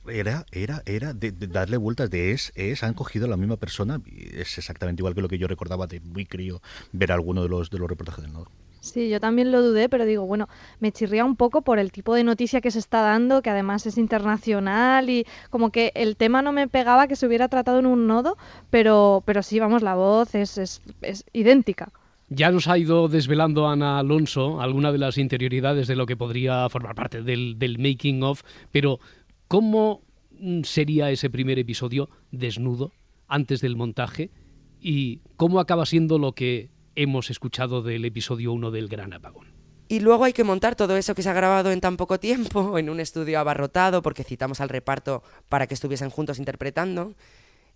era, 0.09 0.45
era, 0.51 0.81
era 0.85 1.13
de, 1.13 1.31
darle 1.31 1.77
vueltas 1.77 2.09
de 2.09 2.31
es, 2.31 2.51
es, 2.55 2.83
han 2.83 2.93
cogido 2.93 3.27
la 3.27 3.37
misma 3.37 3.57
persona, 3.57 4.01
es 4.05 4.57
exactamente 4.57 5.01
igual 5.01 5.15
que 5.15 5.21
lo 5.21 5.29
que 5.29 5.37
yo 5.37 5.47
recordaba 5.47 5.87
de 5.87 5.99
muy 5.99 6.25
crío 6.25 6.61
ver 6.91 7.11
alguno 7.11 7.43
de 7.43 7.49
los 7.49 7.69
de 7.69 7.79
los 7.79 7.89
reportajes 7.89 8.23
del 8.23 8.33
Nord. 8.33 8.49
Sí, 8.79 9.09
yo 9.09 9.19
también 9.19 9.51
lo 9.51 9.61
dudé, 9.61 9.89
pero 9.89 10.05
digo, 10.05 10.25
bueno, 10.25 10.47
me 10.79 10.91
chirría 10.91 11.25
un 11.25 11.35
poco 11.35 11.61
por 11.61 11.77
el 11.77 11.91
tipo 11.91 12.15
de 12.15 12.23
noticia 12.23 12.61
que 12.61 12.71
se 12.71 12.79
está 12.79 13.01
dando, 13.01 13.41
que 13.41 13.49
además 13.49 13.85
es 13.85 13.97
internacional 13.97 15.09
y 15.09 15.25
como 15.49 15.71
que 15.71 15.91
el 15.95 16.15
tema 16.15 16.41
no 16.41 16.53
me 16.53 16.67
pegaba 16.67 17.07
que 17.07 17.15
se 17.15 17.27
hubiera 17.27 17.49
tratado 17.49 17.79
en 17.79 17.85
un 17.85 18.07
nodo, 18.07 18.37
pero, 18.69 19.23
pero 19.25 19.43
sí, 19.43 19.59
vamos, 19.59 19.81
la 19.81 19.95
voz 19.95 20.35
es, 20.35 20.57
es, 20.57 20.81
es 21.01 21.25
idéntica. 21.33 21.91
Ya 22.29 22.51
nos 22.51 22.67
ha 22.67 22.77
ido 22.77 23.07
desvelando 23.07 23.69
Ana 23.69 23.99
Alonso 23.99 24.59
alguna 24.59 24.91
de 24.91 24.97
las 24.97 25.17
interioridades 25.17 25.87
de 25.87 25.95
lo 25.95 26.05
que 26.05 26.17
podría 26.17 26.67
formar 26.67 26.93
parte 26.93 27.21
del, 27.21 27.57
del 27.57 27.79
making 27.79 28.21
of, 28.21 28.43
pero 28.71 28.99
¿Cómo 29.47 30.03
mm, 30.31 30.63
sería 30.63 31.09
ese 31.09 31.29
primer 31.29 31.57
episodio 31.57 32.09
desnudo 32.31 32.91
antes 33.27 33.61
del 33.61 33.75
montaje? 33.75 34.31
¿Y 34.79 35.21
cómo 35.37 35.59
acaba 35.59 35.85
siendo 35.85 36.19
lo 36.19 36.33
que 36.33 36.69
hemos 36.95 37.29
escuchado 37.29 37.81
del 37.81 38.03
episodio 38.05 38.51
1 38.53 38.71
del 38.71 38.89
Gran 38.89 39.13
Apagón? 39.13 39.47
Y 39.87 40.01
luego 40.01 40.25
hay 40.25 40.33
que 40.33 40.43
montar 40.43 40.75
todo 40.75 40.97
eso 40.97 41.15
que 41.15 41.21
se 41.21 41.29
ha 41.29 41.33
grabado 41.33 41.71
en 41.71 41.79
tan 41.79 41.95
poco 41.95 42.19
tiempo, 42.19 42.77
en 42.77 42.89
un 42.89 42.99
estudio 42.99 43.39
abarrotado, 43.39 44.01
porque 44.01 44.25
citamos 44.25 44.59
al 44.59 44.69
reparto 44.69 45.23
para 45.47 45.65
que 45.65 45.75
estuviesen 45.75 46.09
juntos 46.09 46.39
interpretando. 46.39 47.15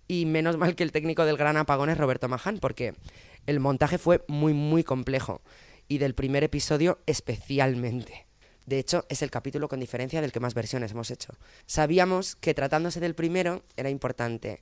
Y 0.08 0.26
menos 0.26 0.58
mal 0.58 0.76
que 0.76 0.84
el 0.84 0.92
técnico 0.92 1.24
del 1.24 1.38
Gran 1.38 1.56
Apagón 1.56 1.90
es 1.90 1.98
Roberto 1.98 2.28
Maján, 2.28 2.58
porque 2.60 2.96
el 3.46 3.62
montaje 3.62 3.98
fue 3.98 4.26
muy, 4.28 4.54
muy 4.54 4.84
complejo. 4.84 5.42
Y 5.88 6.00
del 6.00 6.16
primer 6.16 6.44
episodio 6.44 7.00
especialmente. 7.06 8.31
De 8.66 8.80
hecho, 8.80 9.06
es 9.10 9.22
el 9.22 9.32
capítulo 9.32 9.68
con 9.68 9.80
diferencia 9.80 10.22
del 10.22 10.32
que 10.32 10.40
más 10.40 10.54
versiones 10.54 10.92
hemos 10.92 11.12
hecho. 11.12 11.34
Sabíamos 11.66 12.36
que 12.36 12.54
tratándose 12.54 13.00
del 13.00 13.16
primero 13.16 13.64
era 13.76 13.90
importante 13.90 14.62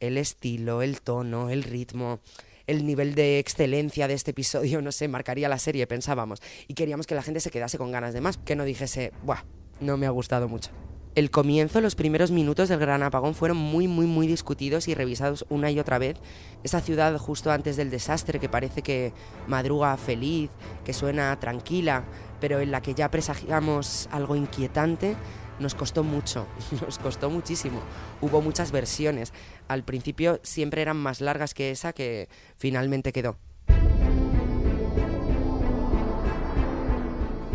el 0.00 0.16
estilo, 0.18 0.82
el 0.82 1.00
tono, 1.00 1.50
el 1.50 1.62
ritmo, 1.62 2.20
el 2.66 2.86
nivel 2.86 3.14
de 3.14 3.38
excelencia 3.38 4.06
de 4.06 4.14
este 4.14 4.32
episodio, 4.32 4.82
no 4.82 4.92
sé, 4.92 5.08
marcaría 5.08 5.48
la 5.48 5.58
serie, 5.58 5.86
pensábamos. 5.86 6.40
Y 6.68 6.74
queríamos 6.74 7.06
que 7.06 7.14
la 7.14 7.22
gente 7.22 7.40
se 7.40 7.50
quedase 7.50 7.78
con 7.78 7.90
ganas 7.90 8.14
de 8.14 8.20
más, 8.20 8.36
que 8.36 8.54
no 8.56 8.64
dijese, 8.64 9.12
¡buah! 9.24 9.42
No 9.80 9.96
me 9.96 10.06
ha 10.06 10.10
gustado 10.10 10.48
mucho. 10.48 10.70
El 11.14 11.30
comienzo, 11.30 11.80
los 11.80 11.94
primeros 11.94 12.30
minutos 12.30 12.68
del 12.68 12.78
gran 12.78 13.02
apagón 13.02 13.34
fueron 13.34 13.56
muy, 13.56 13.88
muy, 13.88 14.06
muy 14.06 14.26
discutidos 14.26 14.88
y 14.88 14.94
revisados 14.94 15.44
una 15.48 15.70
y 15.70 15.80
otra 15.80 15.98
vez. 15.98 16.16
Esa 16.62 16.80
ciudad 16.80 17.16
justo 17.18 17.50
antes 17.50 17.76
del 17.76 17.90
desastre 17.90 18.38
que 18.38 18.48
parece 18.48 18.82
que 18.82 19.12
madruga 19.46 19.96
feliz, 19.96 20.50
que 20.84 20.92
suena 20.92 21.38
tranquila, 21.40 22.04
pero 22.40 22.60
en 22.60 22.70
la 22.70 22.82
que 22.82 22.94
ya 22.94 23.10
presagiamos 23.10 24.08
algo 24.12 24.36
inquietante, 24.36 25.16
nos 25.58 25.74
costó 25.74 26.04
mucho, 26.04 26.46
nos 26.86 26.98
costó 26.98 27.30
muchísimo. 27.30 27.80
Hubo 28.20 28.40
muchas 28.40 28.70
versiones. 28.70 29.32
Al 29.66 29.82
principio 29.82 30.40
siempre 30.42 30.82
eran 30.82 30.96
más 30.96 31.20
largas 31.20 31.52
que 31.52 31.70
esa 31.70 31.92
que 31.92 32.28
finalmente 32.56 33.12
quedó. 33.12 33.38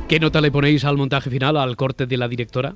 ¿Qué 0.10 0.20
nota 0.20 0.42
le 0.42 0.52
ponéis 0.52 0.84
al 0.84 0.98
montaje 0.98 1.30
final, 1.30 1.56
al 1.56 1.78
corte 1.78 2.06
de 2.06 2.18
la 2.18 2.28
directora? 2.28 2.76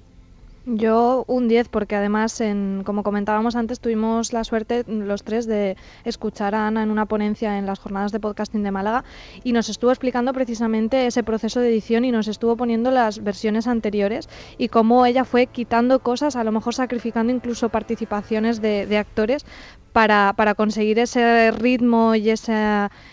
Yo 0.70 1.24
un 1.30 1.48
10 1.48 1.70
porque 1.70 1.96
además, 1.96 2.42
en, 2.42 2.84
como 2.86 3.02
comentábamos 3.02 3.56
antes, 3.56 3.80
tuvimos 3.80 4.34
la 4.34 4.44
suerte 4.44 4.84
los 4.86 5.24
tres 5.24 5.48
de 5.48 5.78
escuchar 6.04 6.56
a 6.56 6.68
Ana 6.68 6.84
en 6.84 6.92
una 6.92 7.06
ponencia 7.06 7.58
en 7.58 7.66
las 7.66 7.80
jornadas 7.80 8.12
de 8.12 8.20
podcasting 8.20 8.64
de 8.64 8.72
Málaga 8.72 9.06
y 9.46 9.54
nos 9.54 9.70
estuvo 9.70 9.92
explicando 9.92 10.34
precisamente 10.34 11.08
ese 11.08 11.24
proceso 11.24 11.62
de 11.62 11.70
edición 11.70 12.04
y 12.04 12.12
nos 12.12 12.28
estuvo 12.28 12.58
poniendo 12.58 12.92
las 12.92 13.24
versiones 13.24 13.66
anteriores 13.66 14.28
y 14.58 14.68
cómo 14.68 15.06
ella 15.06 15.24
fue 15.24 15.48
quitando 15.48 16.00
cosas, 16.00 16.36
a 16.36 16.44
lo 16.44 16.52
mejor 16.52 16.74
sacrificando 16.74 17.32
incluso 17.32 17.70
participaciones 17.70 18.60
de, 18.62 18.88
de 18.88 18.98
actores 18.98 19.46
para, 19.98 20.34
para 20.38 20.54
conseguir 20.54 21.00
ese 21.00 21.50
ritmo 21.50 22.14
y 22.14 22.30
ese, 22.30 22.54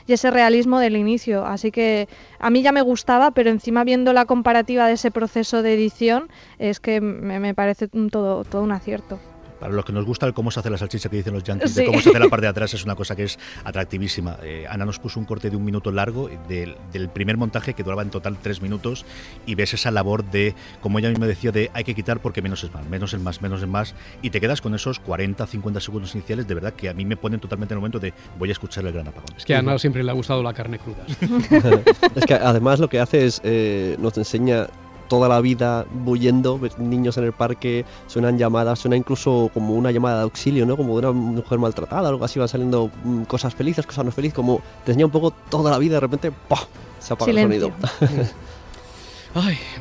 y 0.07 0.13
ese 0.13 0.31
realismo 0.31 0.81
del 0.81 0.99
inicio. 0.99 1.47
Así 1.47 1.71
que 1.71 2.11
a 2.39 2.51
mí 2.51 2.61
ya 2.61 2.73
me 2.73 2.83
gustaba, 2.83 3.31
pero 3.31 3.49
encima 3.49 3.85
viendo 3.85 4.13
la 4.13 4.27
comparativa 4.27 4.87
de 4.87 4.93
ese 4.93 5.11
proceso 5.11 5.63
de 5.63 5.73
edición, 5.73 6.29
es 6.59 6.81
que 6.81 7.01
me, 7.01 7.41
me 7.41 7.55
parece 7.55 7.89
todo, 7.89 8.45
todo 8.45 8.63
un 8.63 8.73
acierto. 8.73 9.19
Para 9.65 9.77
los 9.77 9.87
que 9.87 9.95
nos 9.95 10.05
gusta 10.05 10.27
el 10.27 10.35
cómo 10.35 10.51
se 10.51 10.61
hace 10.61 10.69
la 10.69 10.77
salchicha 10.77 11.09
que 11.09 11.17
dicen 11.17 11.33
los 11.33 11.43
yankees, 11.43 11.75
de 11.75 11.87
cómo 11.87 11.99
se 11.99 12.11
hace 12.11 12.19
la 12.19 12.29
parte 12.29 12.45
de 12.45 12.49
atrás, 12.51 12.75
es 12.75 12.85
una 12.85 12.97
cosa 12.97 13.17
que 13.17 13.25
es 13.25 13.39
atractivísima. 13.65 14.37
Eh, 14.43 14.67
Ana 14.69 14.85
nos 14.85 14.99
puso 14.99 15.19
un 15.19 15.25
corte 15.25 15.49
de 15.49 15.57
un 15.57 15.65
minuto 15.65 15.91
largo 15.91 16.29
del, 16.47 16.77
primer 17.15 17.39
montaje 17.39 17.73
que 17.73 17.83
duraba 17.83 18.03
en 18.03 18.11
total 18.11 18.37
tres 18.43 18.61
minutos 18.61 19.07
y 19.47 19.55
ves 19.55 19.73
esa 19.73 19.91
labor 19.91 20.23
de, 20.23 20.55
como 20.83 20.99
ella 20.99 21.09
misma 21.09 21.27
decía, 21.27 21.51
de 21.51 21.71
hay 21.73 21.83
que 21.83 21.95
quitar 21.95 22.21
porque 22.21 22.43
menos 22.43 22.63
es 22.63 22.75
más, 22.75 22.87
menos 22.91 23.15
es 23.15 23.21
más, 23.23 23.41
menos 23.41 23.63
es 23.63 23.67
más, 23.67 23.95
y 24.21 24.29
te 24.29 24.39
quedas 24.39 24.61
con 24.61 24.75
esos 24.75 25.01
40, 25.01 25.47
50 25.47 25.81
segundos 25.81 26.15
iniciales, 26.15 26.47
de 26.47 26.53
verdad 26.53 26.75
que 26.75 26.91
a 26.91 26.93
mí 26.93 27.07
me 27.07 27.17
ponen 27.17 27.41
totalmente 27.41 27.73
en 27.73 27.79
el 27.79 27.81
momento 27.81 27.99
de 27.99 28.13
voy 28.39 28.51
a 28.51 28.53
escuchar 28.53 28.85
el 28.85 28.93
gran 28.93 29.09
apagón. 29.09 29.35
Es 29.35 29.47
que 29.47 29.55
a 29.55 29.61
Ana 29.61 29.79
siempre 29.79 30.05
le 30.05 30.11
ha 30.11 30.15
gustado 30.15 30.43
la 30.43 30.53
carne 30.53 30.79
cruda. 30.79 31.07
es 32.15 32.27
que 32.27 32.35
además 32.35 32.81
lo 32.81 32.91
que 32.91 33.01
hace 33.01 33.25
es, 33.25 33.41
eh, 33.45 33.97
nos 33.99 34.19
enseña 34.19 34.67
toda 35.09 35.29
la 35.29 35.41
vida 35.41 35.87
bullendo, 35.91 36.61
niños 36.79 37.17
en 37.17 37.25
el 37.25 37.33
parque, 37.33 37.85
suenan 38.07 38.39
llamadas, 38.39 38.79
suena 38.79 38.97
incluso 38.97 39.51
como 39.55 39.75
una 39.75 39.91
llamada 39.91 40.19
de 40.19 40.23
auxilio, 40.25 40.67
¿no? 40.67 40.77
Como 40.77 41.01
de 41.01 41.07
una 41.07 41.13
mujer 41.13 41.59
maltratada, 41.59 42.09
algo 42.09 42.25
así, 42.25 42.39
van 42.39 42.49
saliendo 42.49 42.91
mm, 43.05 43.23
cosas 43.23 43.55
felices, 43.55 43.87
cosas 43.87 44.05
no 44.05 44.13
felices, 44.13 44.35
como 44.35 44.61
te 44.85 44.93
enseña 44.93 45.07
un 45.07 45.13
poco 45.13 45.33
toda 45.51 45.71
la 45.71 45.79
vida, 45.79 45.95
de 45.95 46.01
repente, 46.01 46.33
¡pah! 46.49 46.67
se 47.05 47.13
apaga 47.13 47.33
el 47.33 47.39
sonido. 47.39 47.71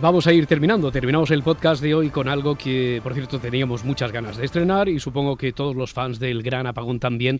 Vamos 0.01 0.27
a 0.27 0.33
ir 0.33 0.47
terminando. 0.47 0.91
Terminamos 0.91 1.31
el 1.31 1.43
podcast 1.43 1.81
de 1.81 1.95
hoy 1.95 2.09
con 2.09 2.27
algo 2.27 2.57
que, 2.57 2.99
por 3.03 3.13
cierto, 3.13 3.39
teníamos 3.39 3.85
muchas 3.85 4.11
ganas 4.11 4.35
de 4.35 4.45
estrenar 4.45 4.89
y 4.89 4.99
supongo 4.99 5.37
que 5.37 5.53
todos 5.53 5.75
los 5.75 5.93
fans 5.93 6.19
del 6.19 6.43
Gran 6.43 6.67
Apagón 6.67 6.99
también. 6.99 7.39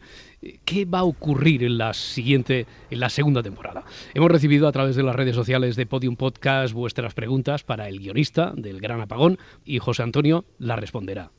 ¿Qué 0.64 0.86
va 0.86 1.00
a 1.00 1.04
ocurrir 1.04 1.64
en 1.64 1.78
la 1.78 1.94
siguiente, 1.94 2.68
en 2.90 3.00
la 3.02 3.10
segunda 3.10 3.44
temporada? 3.44 3.84
Hemos 4.14 4.32
recibido 4.32 4.68
a 4.68 4.72
través 4.72 4.96
de 4.96 5.04
las 5.04 5.16
redes 5.16 5.36
sociales 5.36 5.76
de 5.76 5.86
Podium 5.86 6.16
Podcast 6.16 6.74
vuestras 6.74 7.14
preguntas 7.14 7.64
para 7.64 7.90
el 7.90 8.00
guionista 8.00 8.54
del 8.56 8.80
Gran 8.80 9.02
Apagón 9.02 9.40
y 9.66 9.80
José 9.80 10.04
Antonio 10.04 10.46
las 10.60 10.80
responderá. 10.80 11.32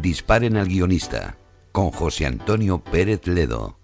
Disparen 0.00 0.56
al 0.56 0.68
guionista 0.68 1.38
con 1.72 1.90
José 1.90 2.26
Antonio 2.26 2.84
Pérez 2.84 3.26
Ledo. 3.26 3.79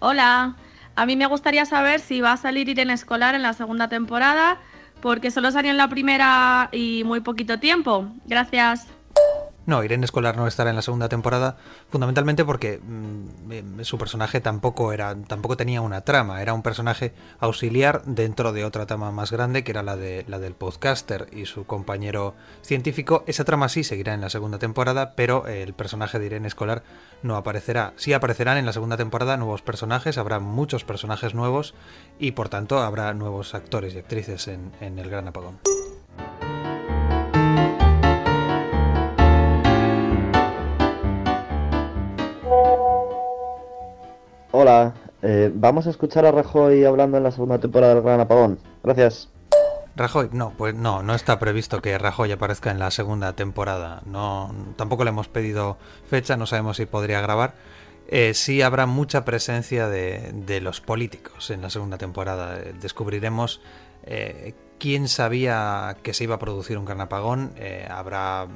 Hola, 0.00 0.54
a 0.94 1.06
mí 1.06 1.16
me 1.16 1.26
gustaría 1.26 1.64
saber 1.64 1.98
si 1.98 2.20
va 2.20 2.32
a 2.32 2.36
salir 2.36 2.68
Irene 2.68 2.92
Escolar 2.92 3.34
en 3.34 3.42
la 3.42 3.52
segunda 3.52 3.88
temporada, 3.88 4.58
porque 5.00 5.32
solo 5.32 5.50
salió 5.50 5.72
en 5.72 5.76
la 5.76 5.88
primera 5.88 6.68
y 6.70 7.02
muy 7.04 7.20
poquito 7.20 7.58
tiempo. 7.58 8.06
Gracias. 8.24 8.97
No, 9.68 9.84
Irene 9.84 10.06
Escolar 10.06 10.34
no 10.34 10.46
estará 10.46 10.70
en 10.70 10.76
la 10.76 10.82
segunda 10.82 11.10
temporada, 11.10 11.58
fundamentalmente 11.90 12.42
porque 12.46 12.80
mm, 12.82 13.52
eh, 13.52 13.84
su 13.84 13.98
personaje 13.98 14.40
tampoco 14.40 14.94
era, 14.94 15.14
tampoco 15.14 15.58
tenía 15.58 15.82
una 15.82 16.00
trama, 16.00 16.40
era 16.40 16.54
un 16.54 16.62
personaje 16.62 17.12
auxiliar 17.38 18.02
dentro 18.06 18.54
de 18.54 18.64
otra 18.64 18.86
trama 18.86 19.12
más 19.12 19.30
grande 19.30 19.64
que 19.64 19.72
era 19.72 19.82
la 19.82 19.98
de 19.98 20.24
la 20.26 20.38
del 20.38 20.54
podcaster 20.54 21.26
y 21.32 21.44
su 21.44 21.66
compañero 21.66 22.34
científico. 22.62 23.24
Esa 23.26 23.44
trama 23.44 23.68
sí 23.68 23.84
seguirá 23.84 24.14
en 24.14 24.22
la 24.22 24.30
segunda 24.30 24.58
temporada, 24.58 25.12
pero 25.14 25.46
el 25.46 25.74
personaje 25.74 26.18
de 26.18 26.24
Irene 26.24 26.48
Escolar 26.48 26.82
no 27.22 27.36
aparecerá. 27.36 27.92
Sí 27.96 28.14
aparecerán 28.14 28.56
en 28.56 28.64
la 28.64 28.72
segunda 28.72 28.96
temporada 28.96 29.36
nuevos 29.36 29.60
personajes, 29.60 30.16
habrá 30.16 30.40
muchos 30.40 30.84
personajes 30.84 31.34
nuevos 31.34 31.74
y 32.18 32.30
por 32.30 32.48
tanto 32.48 32.78
habrá 32.78 33.12
nuevos 33.12 33.54
actores 33.54 33.94
y 33.94 33.98
actrices 33.98 34.48
en 34.48 34.98
el 34.98 35.10
Gran 35.10 35.28
Apagón. 35.28 35.58
Hola, 44.50 44.94
eh, 45.20 45.50
vamos 45.52 45.86
a 45.86 45.90
escuchar 45.90 46.24
a 46.24 46.32
Rajoy 46.32 46.84
hablando 46.84 47.18
en 47.18 47.22
la 47.22 47.30
segunda 47.30 47.58
temporada 47.58 47.94
del 47.94 48.02
Gran 48.02 48.20
Apagón. 48.20 48.58
Gracias. 48.82 49.28
Rajoy, 49.94 50.30
no, 50.32 50.54
pues 50.56 50.74
no, 50.74 51.02
no 51.02 51.14
está 51.14 51.38
previsto 51.38 51.82
que 51.82 51.98
Rajoy 51.98 52.32
aparezca 52.32 52.70
en 52.70 52.78
la 52.78 52.90
segunda 52.90 53.34
temporada. 53.34 54.00
No, 54.06 54.54
tampoco 54.76 55.04
le 55.04 55.10
hemos 55.10 55.28
pedido 55.28 55.76
fecha, 56.08 56.36
no 56.36 56.46
sabemos 56.46 56.78
si 56.78 56.86
podría 56.86 57.20
grabar. 57.20 57.54
Eh, 58.06 58.32
sí 58.32 58.62
habrá 58.62 58.86
mucha 58.86 59.26
presencia 59.26 59.88
de, 59.88 60.30
de, 60.32 60.62
los 60.62 60.80
políticos 60.80 61.50
en 61.50 61.60
la 61.60 61.68
segunda 61.68 61.98
temporada. 61.98 62.58
Descubriremos 62.80 63.60
eh, 64.04 64.54
quién 64.78 65.08
sabía 65.08 65.96
que 66.02 66.14
se 66.14 66.24
iba 66.24 66.36
a 66.36 66.38
producir 66.38 66.78
un 66.78 66.84
gran 66.84 67.00
apagón. 67.00 67.52
Eh, 67.56 67.86
habrá, 67.90 68.46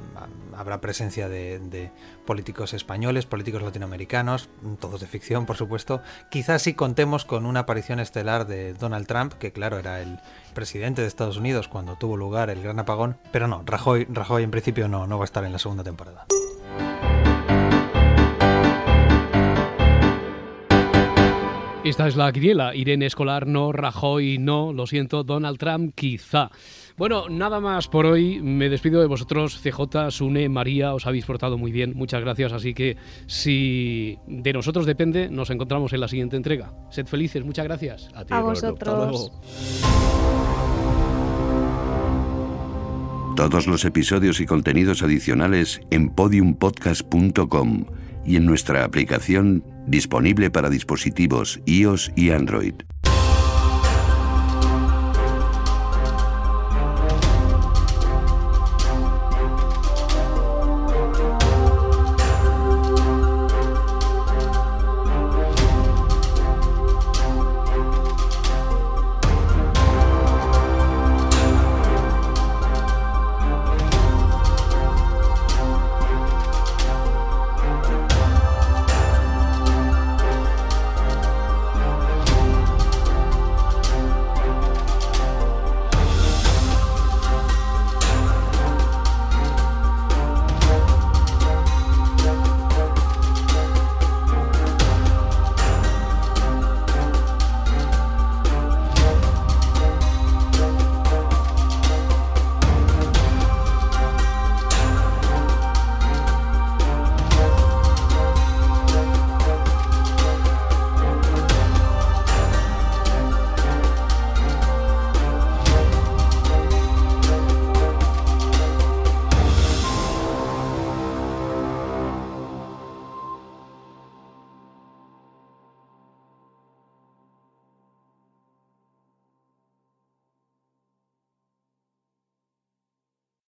habrá 0.55 0.81
presencia 0.81 1.29
de, 1.29 1.91
políticos 2.25 2.73
españoles, 2.73 3.25
políticos 3.25 3.61
latinoamericanos, 3.61 4.49
todos 4.79 5.01
de 5.01 5.07
ficción, 5.07 5.45
por 5.45 5.57
supuesto. 5.57 6.01
Quizás 6.29 6.61
sí 6.61 6.73
contemos 6.73 7.25
con 7.25 7.45
una 7.45 7.61
aparición 7.61 7.99
estelar 7.99 8.47
de 8.47 8.73
Donald 8.73 9.07
Trump, 9.07 9.33
que 9.33 9.51
claro, 9.51 9.77
era 9.77 10.01
el 10.01 10.19
presidente 10.53 11.01
de 11.01 11.07
Estados 11.07 11.37
Unidos 11.37 11.67
cuando 11.67 11.95
tuvo 11.95 12.17
lugar 12.17 12.49
el 12.49 12.63
gran 12.63 12.79
apagón. 12.79 13.17
Pero 13.31 13.47
no, 13.47 13.63
Rajoy, 13.65 14.07
Rajoy 14.09 14.43
en 14.43 14.51
principio 14.51 14.87
no, 14.87 15.07
no 15.07 15.17
va 15.17 15.23
a 15.23 15.25
estar 15.25 15.43
en 15.43 15.51
la 15.51 15.59
segunda 15.59 15.83
temporada. 15.83 16.25
Esta 21.83 22.07
es 22.07 22.15
la 22.15 22.31
quiniela. 22.31 22.73
Irene 22.73 23.05
Escolar 23.05 23.45
no, 23.45 23.73
Rajoy 23.73 24.37
no, 24.37 24.71
lo 24.71 24.87
siento, 24.87 25.25
Donald 25.25 25.57
Trump 25.57 25.93
quizá. 25.93 26.49
Bueno, 26.95 27.27
nada 27.27 27.59
más 27.59 27.89
por 27.89 28.05
hoy. 28.05 28.41
Me 28.41 28.69
despido 28.69 29.01
de 29.01 29.07
vosotros, 29.07 29.59
CJ, 29.61 30.09
Sune, 30.09 30.47
María, 30.47 30.93
os 30.93 31.05
habéis 31.05 31.25
portado 31.25 31.57
muy 31.57 31.73
bien. 31.73 31.91
Muchas 31.93 32.21
gracias. 32.21 32.53
Así 32.53 32.73
que 32.73 32.95
si 33.27 34.17
de 34.27 34.53
nosotros 34.53 34.85
depende, 34.85 35.27
nos 35.27 35.49
encontramos 35.49 35.91
en 35.91 35.99
la 35.99 36.07
siguiente 36.07 36.37
entrega. 36.37 36.71
Sed 36.89 37.05
felices, 37.05 37.43
muchas 37.43 37.65
gracias. 37.65 38.09
A, 38.29 38.39
vosotros. 38.39 39.33
Todos 43.35 43.67
los 43.67 43.83
episodios 43.83 44.39
y 44.39 44.45
contenidos 44.45 45.03
adicionales 45.03 45.81
en 45.91 46.09
podiumpodcast.com 46.11 48.02
y 48.25 48.35
en 48.35 48.45
nuestra 48.45 48.83
aplicación 48.83 49.63
disponible 49.87 50.49
para 50.49 50.69
dispositivos 50.69 51.59
iOS 51.65 52.11
y 52.15 52.31
Android. 52.31 52.75